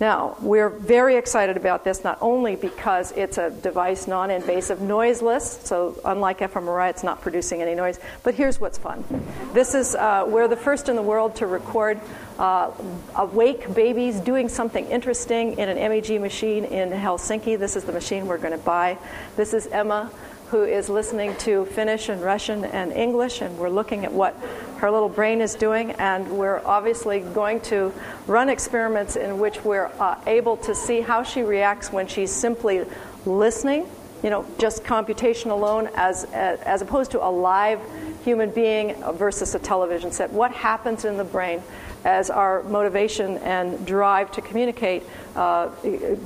[0.00, 5.60] Now, we're very excited about this not only because it's a device non invasive, noiseless,
[5.62, 9.04] so unlike fMRI, it's not producing any noise, but here's what's fun.
[9.52, 12.00] This is, uh, we're the first in the world to record
[12.38, 12.70] uh,
[13.16, 17.58] awake babies doing something interesting in an MEG machine in Helsinki.
[17.58, 18.96] This is the machine we're going to buy.
[19.36, 20.10] This is Emma
[20.50, 24.34] who is listening to Finnish and Russian and English, and we're looking at what
[24.78, 27.92] her little brain is doing, and we're obviously going to
[28.26, 32.84] run experiments in which we're uh, able to see how she reacts when she's simply
[33.24, 33.86] listening,
[34.22, 37.80] you know, just computation alone, as, as opposed to a live
[38.24, 40.30] human being versus a television set.
[40.30, 41.62] What happens in the brain
[42.04, 45.02] as our motivation and drive to communicate
[45.36, 45.68] uh,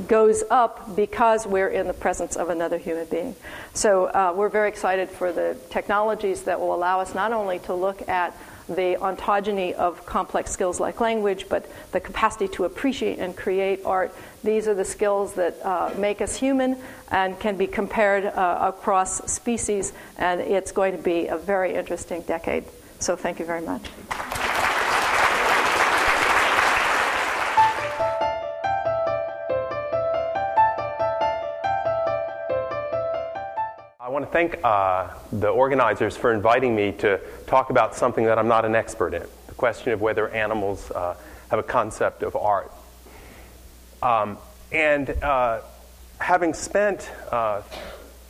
[0.06, 3.34] goes up because we're in the presence of another human being.
[3.74, 7.74] So uh, we're very excited for the technologies that will allow us not only to
[7.74, 8.36] look at
[8.68, 14.14] the ontogeny of complex skills like language, but the capacity to appreciate and create art.
[14.44, 16.76] These are the skills that uh, make us human
[17.10, 22.20] and can be compared uh, across species, and it's going to be a very interesting
[22.22, 22.64] decade.
[22.98, 23.80] So, thank you very much.
[33.98, 38.38] I want to thank uh, the organizers for inviting me to talk about something that
[38.38, 41.16] I'm not an expert in the question of whether animals uh,
[41.48, 42.70] have a concept of art.
[44.04, 44.36] Um,
[44.70, 45.62] and uh,
[46.18, 47.62] having spent uh,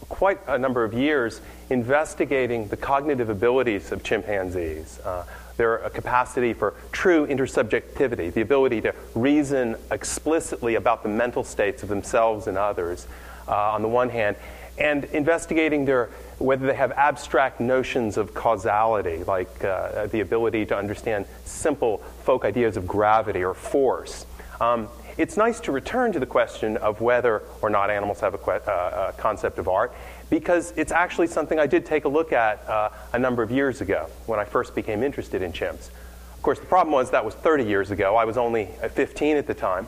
[0.09, 5.25] quite a number of years investigating the cognitive abilities of chimpanzees, uh,
[5.57, 11.89] their capacity for true intersubjectivity, the ability to reason explicitly about the mental states of
[11.89, 13.09] themselves and others,
[13.49, 14.37] uh, on the one hand,
[14.79, 16.09] and investigating their,
[16.39, 22.45] whether they have abstract notions of causality, like uh, the ability to understand simple folk
[22.45, 24.25] ideas of gravity or force.
[24.61, 28.39] Um, it's nice to return to the question of whether or not animals have a,
[28.39, 29.95] que- uh, a concept of art
[30.31, 33.81] because it's actually something I did take a look at uh, a number of years
[33.81, 35.91] ago when I first became interested in chimps
[36.35, 38.17] Of course, the problem was that was 30 years ago.
[38.17, 39.87] I was only 15 at the time.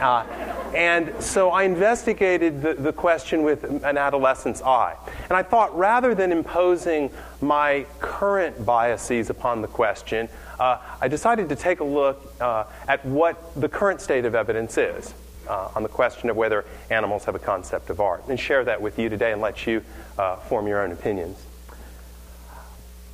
[0.00, 0.24] Uh,
[0.74, 4.96] and so I investigated the, the question with an adolescent's eye.
[5.32, 10.28] And I thought rather than imposing my current biases upon the question,
[10.60, 14.76] uh, I decided to take a look uh, at what the current state of evidence
[14.76, 15.14] is
[15.48, 18.82] uh, on the question of whether animals have a concept of art and share that
[18.82, 19.82] with you today and let you
[20.18, 21.42] uh, form your own opinions.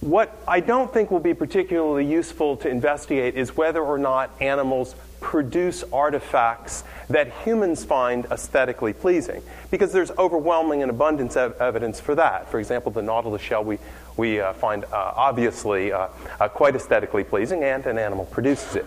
[0.00, 4.96] What I don't think will be particularly useful to investigate is whether or not animals
[5.20, 12.14] produce artifacts that humans find aesthetically pleasing, because there's overwhelming and abundant ev- evidence for
[12.14, 12.50] that.
[12.50, 13.78] For example, the nautilus shell we,
[14.16, 16.08] we uh, find uh, obviously uh,
[16.40, 18.86] uh quite aesthetically pleasing, and an animal produces it.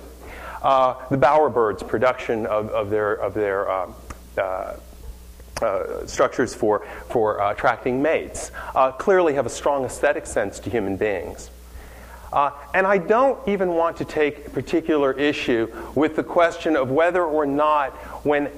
[0.62, 3.96] Uh, the bowerbirds' production of, of their, of their um,
[4.38, 4.74] uh,
[5.62, 10.70] uh, structures for, for uh, attracting mates uh, clearly have a strong aesthetic sense to
[10.70, 11.52] human beings.
[12.32, 16.90] Uh, and I don't even want to take a particular issue with the question of
[16.90, 17.92] whether or not,
[18.24, 18.50] when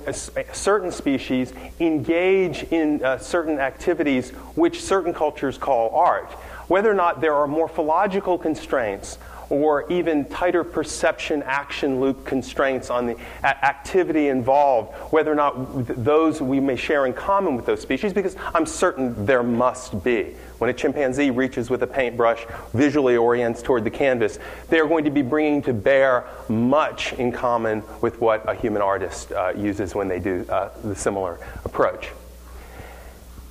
[0.53, 6.29] certain species engage in uh, certain activities which certain cultures call art,
[6.67, 9.17] whether or not there are morphological constraints
[9.49, 15.99] or even tighter perception action loop constraints on the activity involved, whether or not th-
[15.99, 20.35] those we may share in common with those species, because I'm certain there must be.
[20.57, 25.03] When a chimpanzee reaches with a paintbrush, visually orients toward the canvas, they are going
[25.03, 29.93] to be bringing to bear much in common with what a human artist uh, uses
[29.93, 32.11] when they do uh, the similar approach.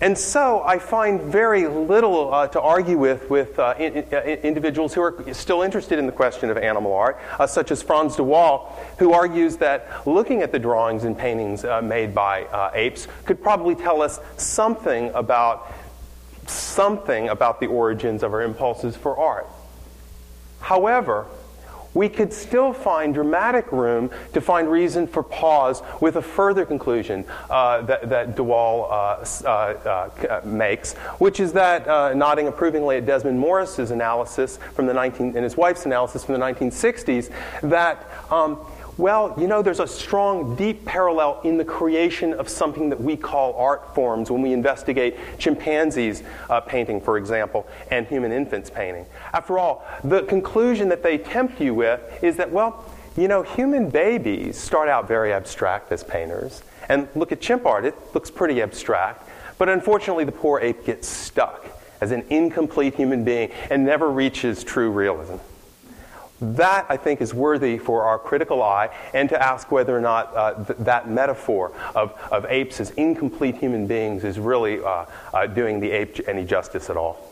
[0.03, 4.23] And so I find very little uh, to argue with with uh, in, in, uh,
[4.23, 8.17] individuals who are still interested in the question of animal art, uh, such as Frans
[8.17, 12.73] de Waal, who argues that looking at the drawings and paintings uh, made by uh,
[12.75, 15.73] apes could probably tell us something about
[16.49, 19.47] something about the origins of our impulses for art.
[20.59, 21.27] However,
[21.95, 27.25] we could still find dramatic room to find reason for pause with a further conclusion
[27.51, 32.97] uh, that, that de Waal uh, uh, uh, makes, which is that, uh, nodding approvingly
[32.97, 37.31] at Desmond Morris's analysis from the 19, and his wife's analysis from the 1960s,
[37.63, 38.59] that um,
[38.99, 43.17] well, you know, there's a strong, deep parallel in the creation of something that we
[43.17, 49.07] call art forms when we investigate chimpanzees uh, painting, for example, and human infants painting.
[49.33, 52.85] After all, the conclusion that they tempt you with is that, well,
[53.17, 56.63] you know, human babies start out very abstract as painters.
[56.89, 59.29] And look at chimp art, it looks pretty abstract.
[59.57, 61.67] But unfortunately, the poor ape gets stuck
[62.01, 65.37] as an incomplete human being and never reaches true realism.
[66.43, 70.37] That, I think, is worthy for our critical eye and to ask whether or not
[70.37, 75.47] uh, th- that metaphor of, of apes as incomplete human beings is really uh, uh,
[75.47, 77.29] doing the ape any justice at all.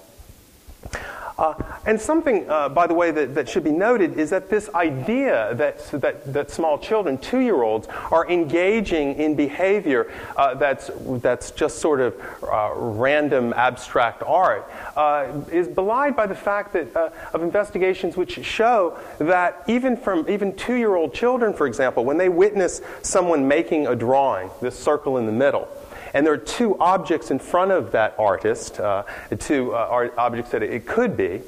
[1.40, 1.54] Uh,
[1.86, 5.54] and something, uh, by the way, that, that should be noted is that this idea
[5.54, 10.90] that, that, that small children, two year olds, are engaging in behavior uh, that's,
[11.22, 16.94] that's just sort of uh, random abstract art uh, is belied by the fact that,
[16.94, 22.04] uh, of investigations which show that even from even two year old children, for example,
[22.04, 25.68] when they witness someone making a drawing, this circle in the middle,
[26.14, 29.04] and there are two objects in front of that artist, uh,
[29.38, 31.42] two uh, objects that it could be.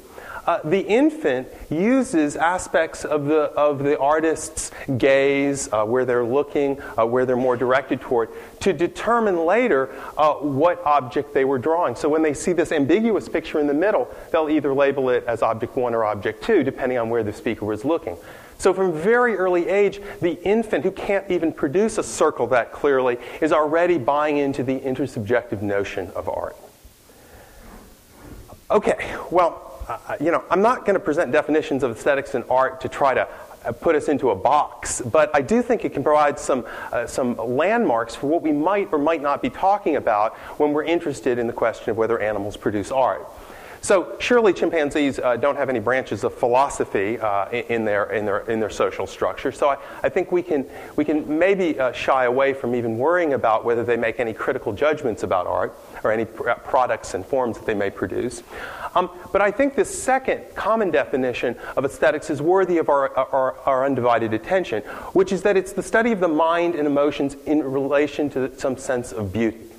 [0.45, 6.81] Uh, the infant uses aspects of the, of the artist's gaze, uh, where they're looking,
[6.97, 11.95] uh, where they're more directed toward, to determine later uh, what object they were drawing.
[11.95, 15.41] So when they see this ambiguous picture in the middle, they'll either label it as
[15.41, 18.17] object one or object two, depending on where the speaker was looking.
[18.63, 23.17] So, from very early age, the infant who can't even produce a circle that clearly
[23.41, 26.55] is already buying into the intersubjective notion of art.
[28.71, 32.79] Okay, well, uh, you know, I'm not going to present definitions of aesthetics and art
[32.79, 33.27] to try to
[33.65, 37.05] uh, put us into a box, but I do think it can provide some, uh,
[37.05, 41.37] some landmarks for what we might or might not be talking about when we're interested
[41.37, 43.27] in the question of whether animals produce art.
[43.83, 48.39] So surely chimpanzees uh, don't have any branches of philosophy uh, in, their, in, their,
[48.49, 49.51] in their social structure.
[49.51, 50.65] So I, I think we can,
[50.95, 54.71] we can maybe uh, shy away from even worrying about whether they make any critical
[54.71, 58.41] judgments about art or any pr- uh, products and forms that they may produce.
[58.95, 63.57] Um, but I think this second common definition of aesthetics is worthy of our, our,
[63.65, 67.61] our, undivided attention, which is that it's the study of the mind and emotions in
[67.61, 69.72] relation to some sense of beauty.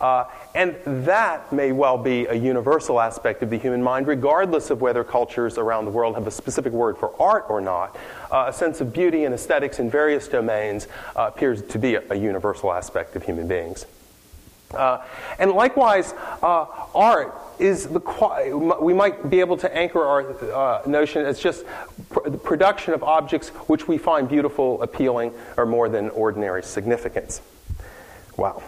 [0.00, 4.80] Uh, and that may well be a universal aspect of the human mind, regardless of
[4.80, 7.96] whether cultures around the world have a specific word for art or not.
[8.30, 12.02] Uh, a sense of beauty and aesthetics in various domains uh, appears to be a,
[12.10, 13.86] a, universal aspect of human beings.
[14.74, 15.02] Uh,
[15.38, 16.12] and likewise,
[16.42, 18.00] uh, art is the
[18.80, 21.64] we might be able to anchor our uh, notion as just
[22.10, 27.40] pr- the production of objects which we find beautiful, appealing, or more than ordinary significance.
[28.36, 28.62] Wow.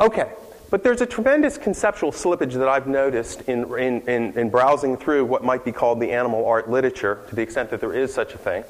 [0.00, 0.30] Okay,
[0.70, 5.24] but there's a tremendous conceptual slippage that I've noticed in, in, in, in, browsing through
[5.24, 8.32] what might be called the animal art literature, to the extent that there is such
[8.32, 8.62] a thing,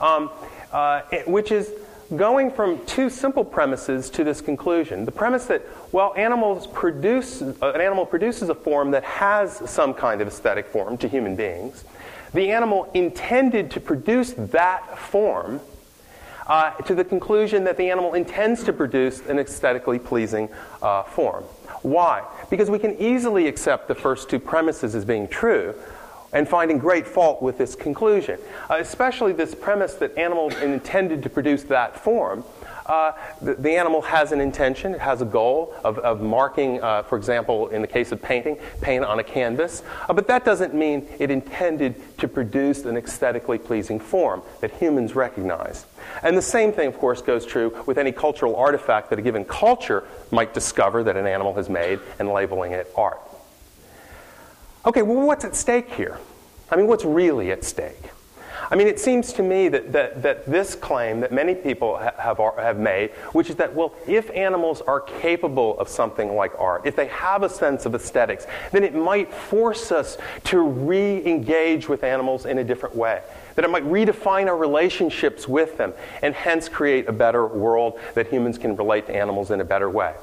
[0.00, 0.30] um,
[0.72, 1.72] uh, which is
[2.14, 5.04] going from two simple premises to this conclusion.
[5.04, 9.92] The premise that, well, animals produce, uh, an animal produces a form that has some
[9.92, 11.84] kind of aesthetic form to human beings.
[12.32, 15.60] The animal intended to produce that form
[16.46, 20.48] uh, to the conclusion that the animal intends to produce an aesthetically pleasing
[20.82, 21.44] uh, form.
[21.82, 22.24] Why?
[22.50, 25.74] Because we can easily accept the first two premises as being true
[26.32, 28.38] and finding great fault with this conclusion,
[28.68, 32.44] uh, especially this premise that animals intended to produce that form.
[32.86, 33.12] Uh,
[33.42, 37.18] the, the, animal has an intention, it has a goal of, of marking, uh, for
[37.18, 39.82] example, in the case of painting, paint on a canvas.
[40.08, 45.16] Uh, but that doesn't mean it intended to produce an aesthetically pleasing form that humans
[45.16, 45.84] recognize.
[46.22, 49.44] And the same thing, of course, goes true with any cultural artifact that a given
[49.44, 53.20] culture might discover that an animal has made and labeling it art.
[54.84, 56.20] Okay, well, what's at stake here?
[56.70, 58.10] I mean, what's really at stake?
[58.70, 62.14] I mean, it seems to me that, that, that this claim that many people ha-
[62.18, 66.82] have, have made, which is that, well, if animals are capable of something like art,
[66.84, 71.88] if they have a sense of aesthetics, then it might force us to re engage
[71.88, 73.22] with animals in a different way.
[73.54, 78.26] That it might redefine our relationships with them and hence create a better world that
[78.28, 80.14] humans can relate to animals in a better way.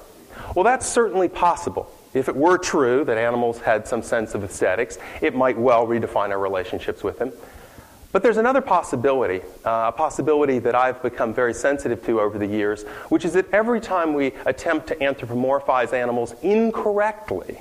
[0.56, 1.92] Well, that's certainly possible.
[2.14, 6.30] If it were true that animals had some sense of aesthetics, it might well redefine
[6.30, 7.32] our relationships with them.
[8.14, 12.46] But there's another possibility, uh, a possibility that I've become very sensitive to over the
[12.46, 17.60] years, which is that every time we attempt to anthropomorphize animals incorrectly,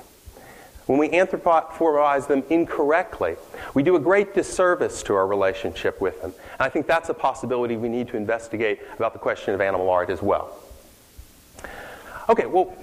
[0.85, 3.35] when we anthropomorphize them incorrectly,
[3.73, 6.33] we do a great disservice to our relationship with them.
[6.53, 9.89] And I think that's a possibility we need to investigate about the question of animal
[9.89, 10.55] art as well.
[12.29, 12.75] Okay, well,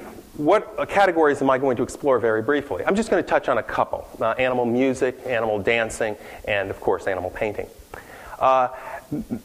[0.45, 2.85] what categories am I going to explore very briefly?
[2.87, 6.17] I'm just going to touch on a couple uh, animal music, animal dancing,
[6.47, 7.67] and of course, animal painting.
[8.39, 8.69] Uh,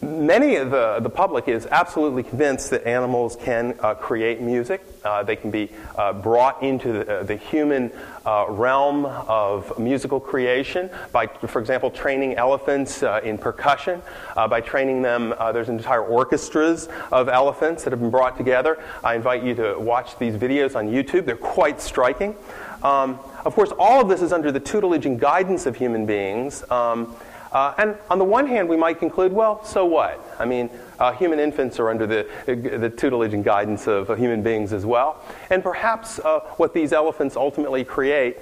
[0.01, 4.85] many of the, the public is absolutely convinced that animals can uh, create music.
[5.03, 7.91] Uh, they can be uh, brought into the, uh, the human
[8.25, 14.01] uh, realm of musical creation by, for example, training elephants uh, in percussion,
[14.35, 18.81] by training them, there's entire orchestras of elephants that have been brought together.
[19.03, 21.25] I invite you to watch these videos on YouTube.
[21.25, 22.35] They're quite striking.
[22.83, 26.63] Um, of course, all of this is under the tutelage and guidance of human beings.
[26.69, 27.15] Um,
[27.55, 30.19] uh, and on the one hand, we might conclude, well, so what?
[30.37, 34.43] I mean, uh, human infants are under the, the tutelage and guidance of uh, human
[34.43, 35.23] beings as well.
[35.49, 38.39] And perhaps uh, what these elephants ultimately create,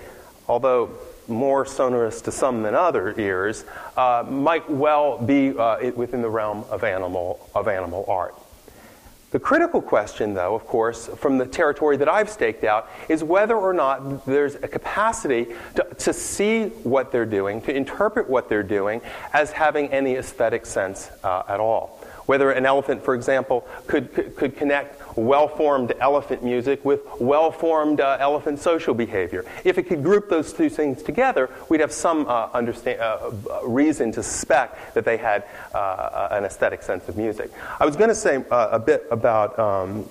[0.48, 0.90] although
[1.28, 6.66] more sonorous to some than other ears, uh, might well be uh, within the realm
[6.72, 8.34] of animal, of animal art.
[9.34, 13.56] The critical question, though, of course, from the territory that I've staked out, is whether
[13.56, 18.62] or not there's a capacity to, to see what they're doing, to interpret what they're
[18.62, 19.02] doing,
[19.34, 22.00] as having any aesthetic sense uh, at all.
[22.28, 27.52] Whether an elephant, for example, could, could, could connect well formed elephant music with well
[27.52, 29.46] formed uh, elephant social behavior.
[29.64, 33.68] If it could group those two things together, we'd have some uh, understand, uh, uh
[33.68, 37.52] reason to suspect that they had uh, uh, an aesthetic sense of music.
[37.80, 40.10] I was going to say a bit about um,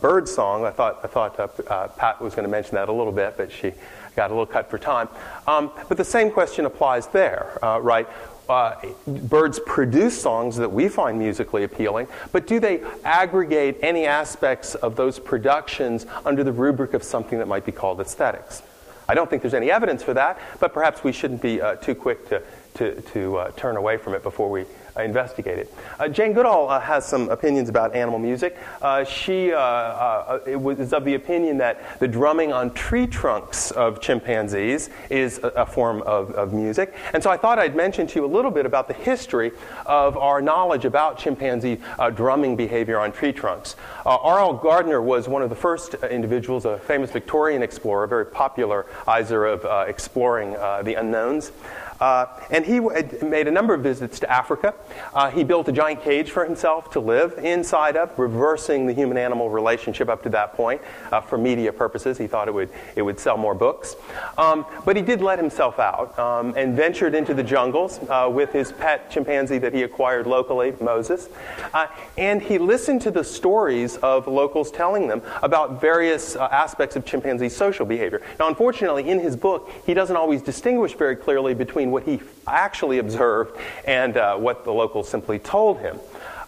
[0.00, 0.64] bird song.
[0.64, 3.72] I thought, I thought Pat was going to mention that a little bit, but she
[4.16, 5.08] got a little cut for time.
[5.46, 8.08] Um, but the same question applies there, right?
[8.50, 14.74] Uh, birds produce songs that we find musically appealing, but do they aggregate any aspects
[14.74, 18.62] of those productions under the rubric of something that might be called aesthetics?
[19.08, 21.94] I don't think there's any evidence for that, but perhaps we shouldn't be uh, too
[21.94, 22.42] quick to,
[22.74, 24.66] to, to uh, turn away from it before we
[25.00, 25.74] uh, investigate it.
[25.98, 28.56] Uh, Jane Goodall uh, has some opinions about animal music.
[28.80, 34.00] Uh, she uh, uh, is of the opinion that the drumming on tree trunks of
[34.00, 36.94] chimpanzees is a, a form of, of, music.
[37.14, 39.52] And so I thought I'd mention to you a little bit about the history
[39.86, 41.78] of our knowledge about chimpanzee
[42.14, 43.76] drumming behavior on tree trunks.
[44.04, 44.54] R.L.
[44.54, 49.88] Garner was one of the first individuals, a famous Victorian explorer, a very popularizer of
[49.88, 51.52] exploring the unknowns.
[52.00, 54.74] Uh, and he made a number of visits to Africa.
[55.14, 59.18] Uh, he built a giant cage for himself to live inside of, reversing the human
[59.18, 60.80] animal relationship up to that point
[61.12, 62.16] uh, for media purposes.
[62.16, 63.96] He thought it would, it would sell more books.
[64.38, 68.52] Um, but he did let himself out um, and ventured into the jungles uh, with
[68.52, 71.28] his pet chimpanzee that he acquired locally, Moses.
[71.74, 71.86] Uh,
[72.16, 77.04] and he listened to the stories of locals telling them about various uh, aspects of
[77.04, 78.22] chimpanzee social behavior.
[78.38, 82.98] Now, unfortunately, in his book, he doesn't always distinguish very clearly between what he actually
[82.98, 85.98] observed and uh, what the locals simply told him.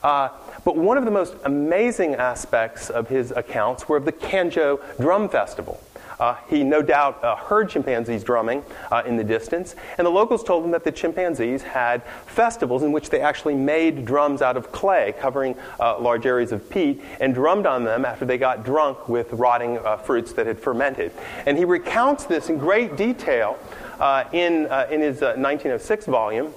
[0.02, 0.28] Uh,
[0.64, 5.28] but one of the most amazing aspects of his accounts were of the Kanjo Drum
[5.28, 5.80] Festival.
[6.22, 10.44] Uh, he no doubt uh, heard chimpanzees drumming uh, in the distance, and the locals
[10.44, 14.70] told him that the chimpanzees had festivals in which they actually made drums out of
[14.70, 19.08] clay, covering uh, large areas of peat, and drummed on them after they got drunk
[19.08, 21.10] with rotting uh, fruits that had fermented.
[21.44, 23.58] And he recounts this in great detail
[24.02, 26.52] uh, in, in his 1906 volume.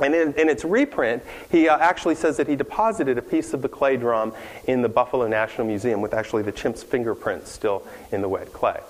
[0.00, 3.62] And in, in, its reprint, he uh, actually says that he deposited a piece of
[3.62, 4.32] the clay drum
[4.66, 8.80] in the Buffalo National Museum with actually the chimp's fingerprints still in the wet clay.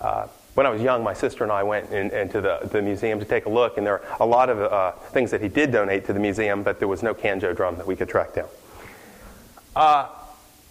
[0.00, 3.18] Uh, when I was young, my sister and I went in, into the, the, museum
[3.20, 5.72] to take a look, and there are a lot of uh, things that he did
[5.72, 8.48] donate to the museum, but there was no Kanjo drum that we could track down.
[9.74, 10.08] Uh,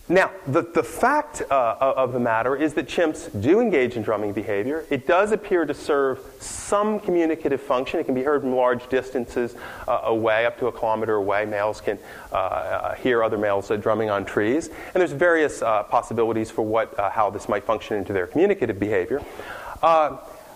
[0.10, 4.34] now, the, the fact uh, of the matter is that chimps do engage in drumming
[4.34, 4.86] behavior.
[4.90, 8.02] It does appear to serve some communicative function.
[8.02, 9.56] It can be heard from large distances
[9.88, 11.46] uh, away, up to a kilometer away.
[11.46, 11.98] Males can
[12.34, 14.68] uh, uh hear other males uh, drumming on trees.
[14.68, 19.22] And there's various uh, possibilities for what, how this might function into their communicative behavior.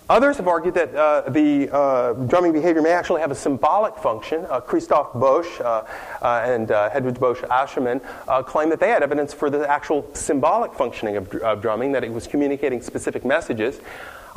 [0.09, 4.45] Others have argued that uh, the uh, drumming behavior may actually have a symbolic function.
[4.49, 5.83] Uh, Christoph Boesch uh,
[6.21, 7.99] uh, and uh, Hedwig Boesch Achermann
[8.45, 12.13] claim that they had evidence for the actual symbolic functioning of, of, drumming, that it
[12.13, 13.81] was communicating specific messages.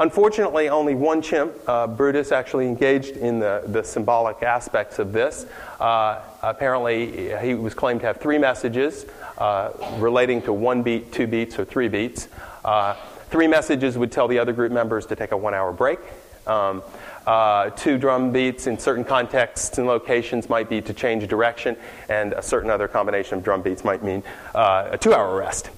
[0.00, 1.52] Unfortunately, only one chimp,
[1.96, 5.46] Brutus, actually engaged in the, the symbolic aspects of this.
[5.78, 9.06] apparently, he was claimed to have three messages
[9.98, 12.28] relating to one beat, two beats, or three beats.
[13.30, 16.00] Three messages would tell the other group members to take a one hour break.
[16.46, 16.82] Um,
[17.26, 21.76] uh, two drum beats in certain contexts and locations might be to change direction,
[22.08, 24.22] and a certain other combination of drum beats might mean
[24.54, 25.70] uh, a two hour rest.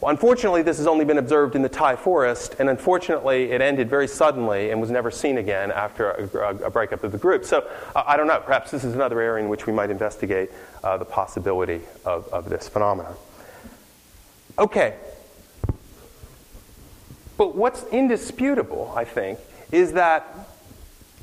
[0.00, 3.88] Well, unfortunately, this has only been observed in the Taï forest, and unfortunately, it ended
[3.88, 7.44] very suddenly and was never seen again after a, a breakup of the group.
[7.44, 10.50] So, uh, I don't know, perhaps this is another area in which we might investigate
[10.82, 13.14] uh, the possibility of, of this phenomenon.
[14.58, 14.96] Okay,
[17.36, 19.38] but what's indisputable, I think,
[19.70, 20.26] is that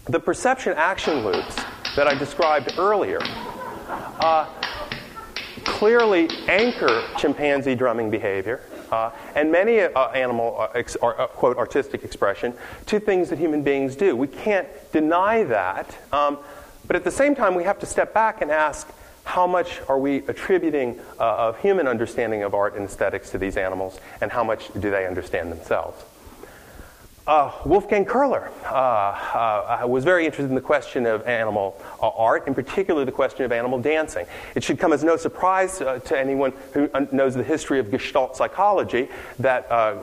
[0.05, 1.55] the perception action loops
[1.95, 3.19] that I described earlier
[4.19, 4.47] uh,
[5.63, 8.61] clearly anchor chimpanzee drumming behavior.
[8.91, 12.53] Uh, and many uh, animal, uh, ex- or, uh, quote, artistic expression
[12.87, 14.15] to things that human beings do.
[14.15, 16.39] We can't deny that, um,
[16.87, 18.91] but at the same time, we have to step back and ask
[19.23, 23.57] how much are we attributing uh, of human understanding of art and aesthetics to these
[23.57, 26.03] animals, and how much do they understand themselves?
[27.27, 32.47] Uh, Wolfgang Köhler uh, uh, was very interested in the question of animal uh, art,
[32.47, 34.25] in particular the question of animal dancing.
[34.55, 38.35] It should come as no surprise uh, to anyone who knows the history of Gestalt
[38.35, 39.95] psychology that uh,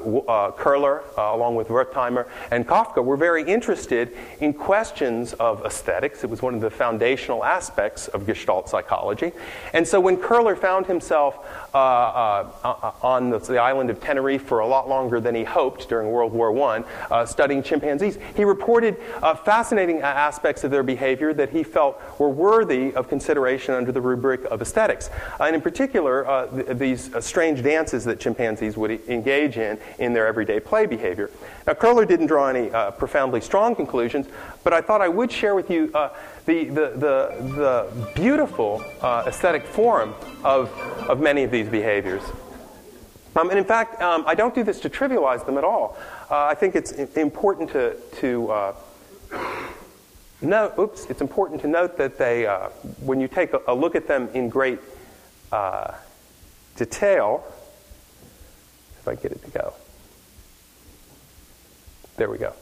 [0.57, 6.23] Köhler, along with Wertheimer and Koffka, were very interested in questions of aesthetics.
[6.23, 9.33] It was one of the foundational aspects of Gestalt psychology.
[9.73, 11.45] And so when Köhler found himself
[11.77, 16.33] on the, the, island of Tenerife for a lot longer than he hoped during World
[16.33, 18.19] War I, uh, studying chimpanzees.
[18.35, 23.75] He reported uh, fascinating aspects of their behavior that he felt were worthy of consideration
[23.75, 25.11] under the rubric of aesthetics.
[25.41, 29.79] Uh, and in particular, uh, th- these uh, strange dances that chimpanzees would engage in
[29.99, 31.31] in their everyday play behavior.
[31.67, 34.27] Now, Köhler didn't draw any uh, profoundly strong conclusions,
[34.67, 36.11] but I thought I would share with you the,
[36.45, 40.13] the, the, the, beautiful aesthetic form
[40.43, 40.73] of,
[41.09, 42.25] of many of these behaviors.
[43.37, 45.97] Um, and in fact, um, I don't do this to trivialize them at all.
[46.29, 48.75] Uh, I think it's important to, to uh,
[50.43, 53.95] note, oops, it's important to note that they, uh, when you take a, a, look
[53.95, 54.81] at them in great
[55.53, 55.93] uh,
[56.75, 57.45] detail,
[58.99, 59.75] if I get it to go,
[62.17, 62.53] there we go.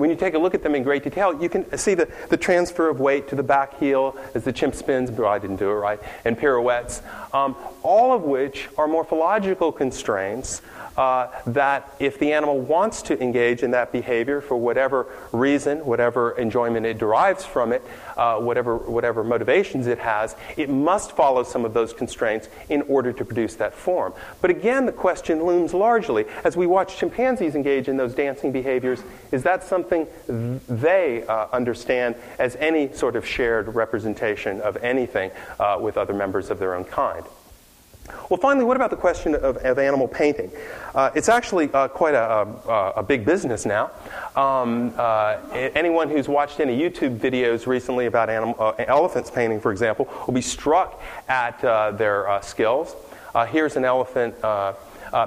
[0.00, 2.36] When you take a look at them in great detail, you can see the, the
[2.36, 5.70] transfer of weight to the back heel as the chimp spins, but I didn't do
[5.70, 7.02] it right, and pirouettes,
[7.34, 10.62] um, all of which are morphological constraints
[11.00, 16.32] uh, that if the animal wants to engage in that behavior for whatever reason, whatever
[16.32, 17.82] enjoyment it derives from it,
[18.18, 23.14] uh, whatever, whatever motivations it has, it must follow some of those constraints in order
[23.14, 24.12] to produce that form.
[24.42, 29.02] But again, the question looms largely as we watch chimpanzees engage in those dancing behaviors
[29.32, 30.06] is that something
[30.68, 36.50] they uh, understand as any sort of shared representation of anything uh, with other members
[36.50, 37.24] of their own kind?
[38.28, 40.50] Well, finally, what about the question of, of animal painting?
[40.94, 43.90] Uh, it's actually uh, quite a, a, a, big business now.
[44.36, 50.08] Um, uh, anyone who's watched any YouTube videos recently about uh, elephants painting, for example,
[50.26, 52.94] will be struck at uh, their uh, skills.
[53.48, 54.34] here's an elephant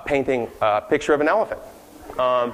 [0.06, 1.62] painting a picture of an elephant.
[2.18, 2.54] Um,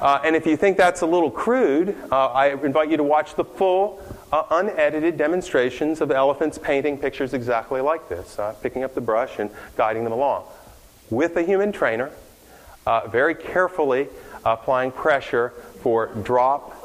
[0.00, 3.34] Uh, and if you think that's a little crude, uh, I invite you to watch
[3.34, 4.00] the full,
[4.32, 9.38] uh, unedited demonstrations of elephants painting pictures exactly like this, uh, picking up the brush
[9.38, 10.44] and guiding them along
[11.10, 12.10] with a human trainer,
[12.86, 14.08] uh, very carefully
[14.44, 15.50] applying pressure
[15.82, 16.76] for drop,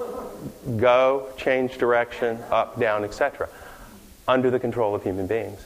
[0.77, 3.47] go, change direction, up, down, etc.,
[4.27, 5.65] under the control of human beings.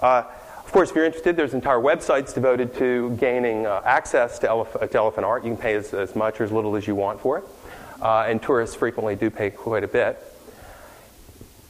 [0.00, 0.22] Uh,
[0.64, 4.90] of course, if you're interested, there's entire websites devoted to gaining uh, access to, elef-
[4.90, 5.44] to, elephant art.
[5.44, 7.44] You can pay as, as, much or as little as you want for it,
[8.02, 10.18] uh, and tourists frequently do pay quite a bit.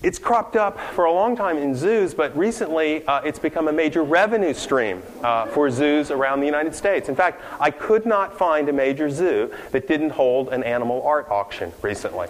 [0.05, 3.73] It's cropped up for a long time in zoos, but recently uh, it's become a
[3.73, 7.09] major revenue stream uh, for zoos around the United States.
[7.09, 11.31] In fact, I could not find a major zoo that didn't hold an animal art
[11.31, 12.29] auction recently,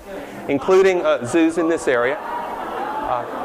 [0.48, 2.16] including uh, zoos in this area.
[2.16, 3.40] Uh,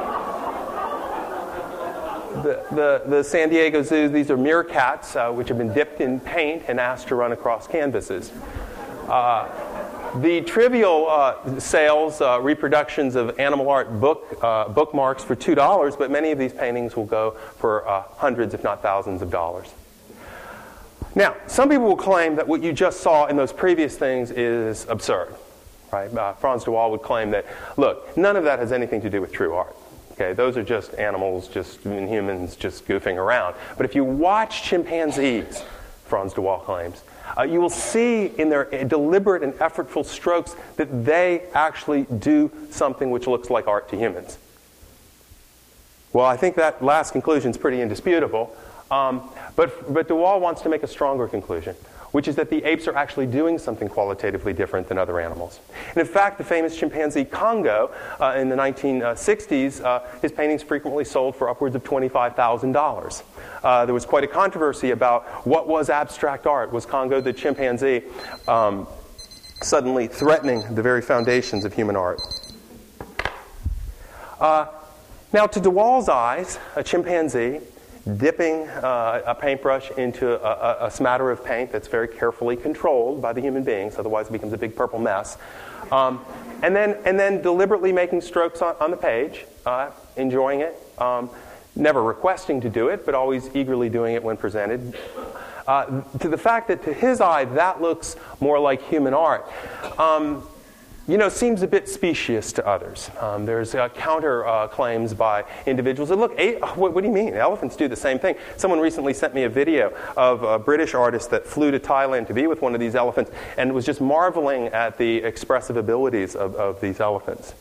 [2.44, 6.20] the, the, the, San Diego Zoo, these are meerkats, uh, which have been dipped in
[6.20, 8.32] paint and asked to run across canvases.
[9.08, 9.50] Uh,
[10.16, 16.12] the trivial uh, sales, uh, reproductions of animal art book, uh, bookmarks for $2, but
[16.12, 19.74] many of these paintings will go for uh, hundreds, if not thousands, of dollars.
[21.16, 24.86] Now, some people will claim that what you just saw in those previous things is
[24.90, 25.34] absurd.
[25.92, 26.14] Right?
[26.16, 27.46] Uh, Frans de Waal would claim that,
[27.78, 29.76] look, none of that has anything to do with true art.
[30.14, 33.56] Okay, those are just animals, just humans, just goofing around.
[33.78, 35.64] But if you watch chimpanzees,
[36.10, 37.04] Frans de Waal claims,
[37.38, 43.12] uh, you will see in their deliberate and effortful strokes that they actually do something
[43.12, 44.38] which looks like art to humans.
[46.12, 48.56] Well, I think that last conclusion is pretty indisputable.
[48.90, 51.76] Um, but, but de Waal wants to make a stronger conclusion
[52.12, 55.60] which is that the apes are actually doing something qualitatively different than other animals.
[55.90, 61.06] And in fact, the famous chimpanzee Congo uh, in the 1960s, uh, his paintings frequently
[61.06, 63.24] sold for upwards of $25,000.
[63.64, 66.72] Uh, there was quite a controversy about what was abstract art.
[66.72, 68.04] Was Congo the chimpanzee
[68.48, 68.88] um,
[69.62, 72.22] suddenly threatening the very foundations of human art?
[74.40, 74.68] Uh,
[75.32, 77.60] now, to de Waal's eyes, a chimpanzee
[78.18, 83.34] dipping uh, a paintbrush into a, a, smatter of paint that's very carefully controlled by
[83.34, 85.38] the human beings, otherwise it becomes a big purple mess.
[85.92, 86.24] Um,
[86.62, 91.30] and, then, and then deliberately making strokes on, on the page, uh, enjoying it, um,
[91.76, 94.96] never requesting to do it, but always eagerly doing it when presented.
[95.68, 99.48] Uh, to the fact that to his eye that looks more like human art.
[100.00, 100.48] Um,
[101.10, 103.10] you know, seems a bit specious to others.
[103.20, 106.38] Um, there's uh, counter uh, claims by individuals that look,
[106.78, 107.34] what, what, do you mean?
[107.34, 108.36] Elephants do the same thing.
[108.58, 112.36] Someone recently sent me a video of a British artist that flew to Thailand to
[112.36, 116.54] be with one of these elephants and was just marveling at the expressive abilities of,
[116.56, 117.56] of these elephants.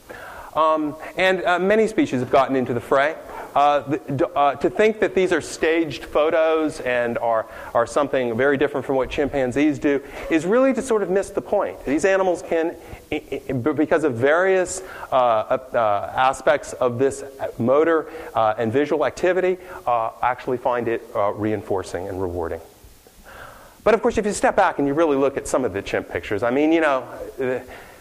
[0.54, 3.16] Um, and uh, many species have gotten into the fray.
[3.54, 3.98] Uh,
[4.36, 8.96] uh, to think that these are staged photos and are, are something very different from
[8.96, 11.82] what chimpanzees do is really to sort of miss the point.
[11.84, 12.76] These animals can,
[13.62, 17.24] because of various uh, uh, aspects of this
[17.58, 19.58] motor and visual activity,
[20.22, 21.02] actually find it
[21.34, 22.60] reinforcing and rewarding.
[23.82, 25.80] But of course, if you step back and you really look at some of the
[25.80, 27.08] chimp pictures, I mean, you know,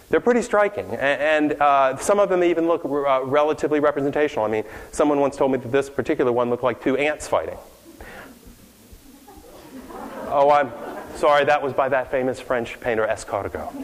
[0.09, 0.85] they're pretty striking.
[0.95, 4.45] And, uh, some of them even look uh, relatively representational.
[4.45, 7.57] I mean, someone once told me that this particular one looked like two ants fighting.
[10.29, 10.71] Oh, I'm
[11.15, 13.83] sorry, that was by that famous French painter Escargot.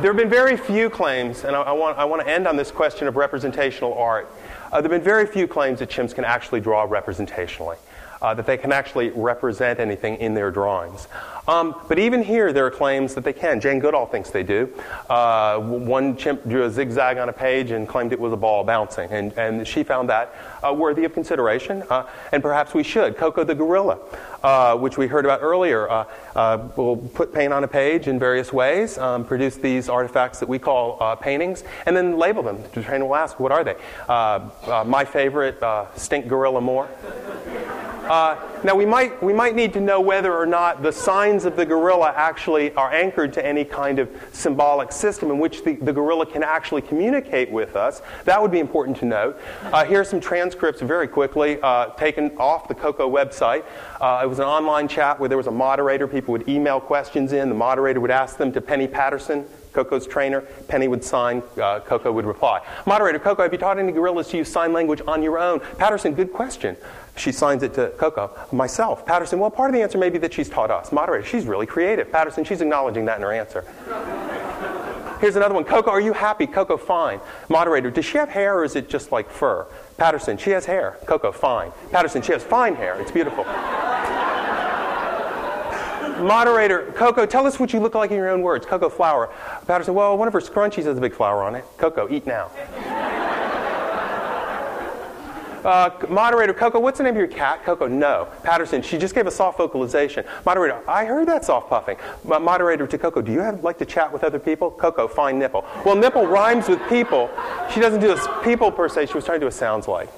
[0.00, 2.56] there have been very few claims, and I, I, want, I want to end on
[2.56, 4.32] this question of representational art.
[4.72, 7.76] Uh, there have been very few claims that chimps can actually draw representationally
[8.24, 11.08] uh, that they can actually represent anything in their drawings.
[11.46, 13.60] Um, but even here, there are claims that they can.
[13.60, 14.72] Jane Goodall thinks they do.
[15.10, 18.64] Uh, one chimp drew a zigzag on a page and claimed it was a ball
[18.64, 20.34] bouncing, and, and she found that
[20.66, 23.18] uh, worthy of consideration, uh, and perhaps we should.
[23.18, 23.98] Koko the gorilla,
[24.44, 28.52] uh, which we heard about earlier, uh, will put paint on a page in various
[28.52, 32.62] ways, um, produce these artifacts that we call paintings, and then label them.
[32.74, 33.76] The trainer will ask, what are they?
[34.86, 35.58] my favorite,
[35.96, 36.88] Stink Gorilla More.
[38.04, 41.56] Uh, now, we might, we might need to know whether or not the signs of
[41.56, 45.92] the gorilla actually are anchored to any kind of symbolic system in which the, the
[45.92, 48.02] gorilla can actually communicate with us.
[48.24, 49.40] That would be important to note.
[49.64, 53.64] Uh, here are some transcripts very quickly uh, taken off the KOKO website.
[54.04, 56.06] Uh, it was an online chat where there was a moderator.
[56.06, 57.48] People would email questions in.
[57.48, 60.42] The moderator would ask them to Penny Patterson, Koko's trainer.
[60.68, 62.60] Penny would sign, uh, Koko would reply.
[62.84, 65.60] Moderator, Koko, have you taught any gorillas to use sign language on your own?
[65.78, 66.76] Patterson, good question.
[67.16, 68.30] She signs it to Koko.
[68.52, 69.06] Myself.
[69.06, 70.92] Patterson, well, part of the answer may be that she's taught us.
[70.92, 72.12] Moderator, she's really creative.
[72.12, 73.64] Patterson, she's acknowledging that in her answer.
[75.18, 75.64] Here's another one.
[75.64, 76.46] Koko, are you happy?
[76.46, 77.20] Koko, fine.
[77.48, 79.66] Moderator, does she have hair or is it just like fur?
[79.96, 80.98] Patterson, she has hair.
[81.06, 81.72] Koko, fine.
[81.90, 83.00] Patterson, she has fine hair.
[83.00, 83.44] It's beautiful.
[86.24, 88.66] moderator, Koko, tell us what you look like in your own words.
[88.66, 89.32] Koko, flower.
[89.66, 91.64] Patterson, well, one of her scrunchies has a big flower on it.
[91.78, 92.50] Koko, eat now.
[95.64, 97.64] Uh, moderator, Koko, what's the name of your cat?
[97.64, 98.28] Koko, no.
[98.42, 100.24] Patterson, she just gave a soft vocalization.
[100.44, 101.96] Moderator, I heard that soft puffing.
[102.22, 104.70] moderator to Koko, do you have, like to chat with other people?
[104.70, 105.64] Koko, fine nipple.
[105.86, 107.30] Well, nipple rhymes with people.
[107.72, 109.06] She doesn't do a people per se.
[109.06, 110.10] She was trying to do a sounds like.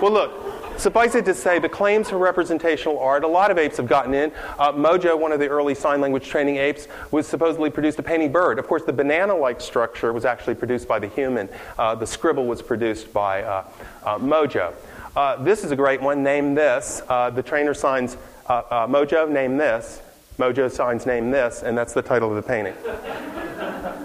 [0.00, 0.47] Well, look,
[0.78, 4.14] Suffice it to say, the claims for representational art, a lot of apes have gotten
[4.14, 4.30] in.
[4.60, 8.30] Uh, Moja, one of the early sign language training apes, was supposedly produced a painting
[8.30, 8.60] bird.
[8.60, 11.48] Of course, the banana like structure was actually produced by the human.
[11.76, 13.64] Uh, the scribble was produced by uh,
[14.04, 14.72] uh Moja.
[15.16, 16.22] Uh, this is a great one.
[16.22, 17.02] Name this.
[17.08, 18.16] Uh, the trainer signs
[18.48, 20.00] Moja, name this.
[20.38, 22.74] Moja signs name this, and that's the title of the painting.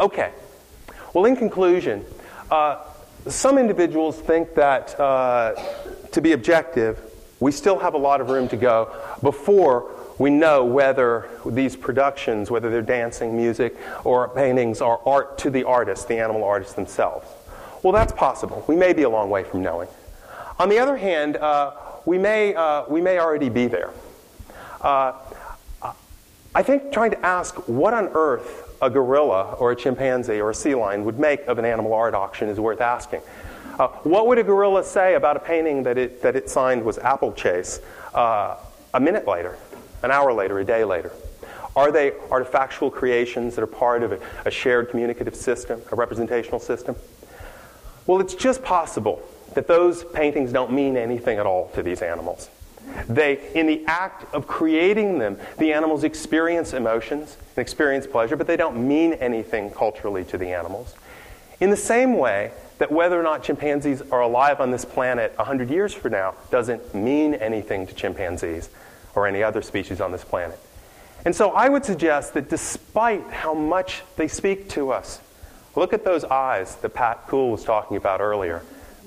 [0.00, 0.32] Okay.
[1.12, 2.04] Well, in conclusion,
[3.28, 5.54] some individuals think that uh,
[6.12, 7.00] to be objective,
[7.40, 12.50] we still have a lot of room to go before we know whether these productions,
[12.50, 17.26] whether they're dancing, music, or paintings, are art to the artists, the animal artists themselves.
[17.82, 18.64] Well, that's possible.
[18.68, 19.88] We may be a long way from knowing.
[20.58, 21.72] On the other hand, uh,
[22.04, 23.90] we, may, uh, we may already be there.
[24.80, 25.12] Uh,
[26.56, 30.54] I think trying to ask what on earth a gorilla or a chimpanzee or a
[30.54, 33.22] sea lion would make of an animal art auction is worth asking.
[33.78, 36.96] Uh, what would a gorilla say about a painting that it, that it signed was
[36.98, 37.80] Apple Chase
[38.14, 38.56] uh,
[38.92, 39.58] a minute later,
[40.04, 41.10] an hour later, a day later?
[41.74, 46.60] Are they artifactual creations that are part of a, a shared communicative system, a representational
[46.60, 46.94] system?
[48.06, 49.20] Well, it's just possible
[49.54, 52.48] that those paintings don't mean anything at all to these animals.
[53.08, 58.46] They, in the act of creating them, the animals experience emotions and experience pleasure, but
[58.46, 60.94] they don't mean anything culturally to the animals.
[61.60, 65.70] In the same way that whether or not chimpanzees are alive on this planet 100
[65.70, 68.68] years from now doesn't mean anything to chimpanzees
[69.14, 70.58] or any other species on this planet.
[71.24, 75.20] And so I would suggest that despite how much they speak to us,
[75.74, 78.62] look at those eyes that Pat Kuhl was talking about earlier.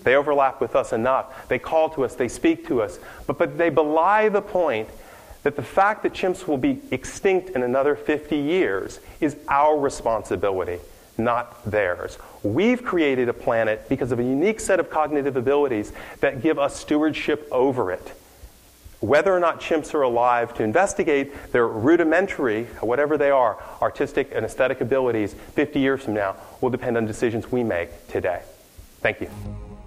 [0.07, 1.49] They overlap with us enough.
[1.49, 4.87] They call to us, they speak to us, but, but they belie the point
[5.43, 10.79] that the fact that chimps will be extinct in another 50 years is our responsibility,
[11.17, 12.17] not theirs.
[12.41, 15.91] We've created a planet because of a unique set of cognitive abilities
[16.21, 18.13] that give us stewardship over it.
[19.01, 24.45] Whether or not chimps are alive to investigate their rudimentary, whatever they are, artistic and
[24.45, 28.41] aesthetic abilities 50 years from now will depend on decisions we make today.
[29.01, 29.66] Thank you.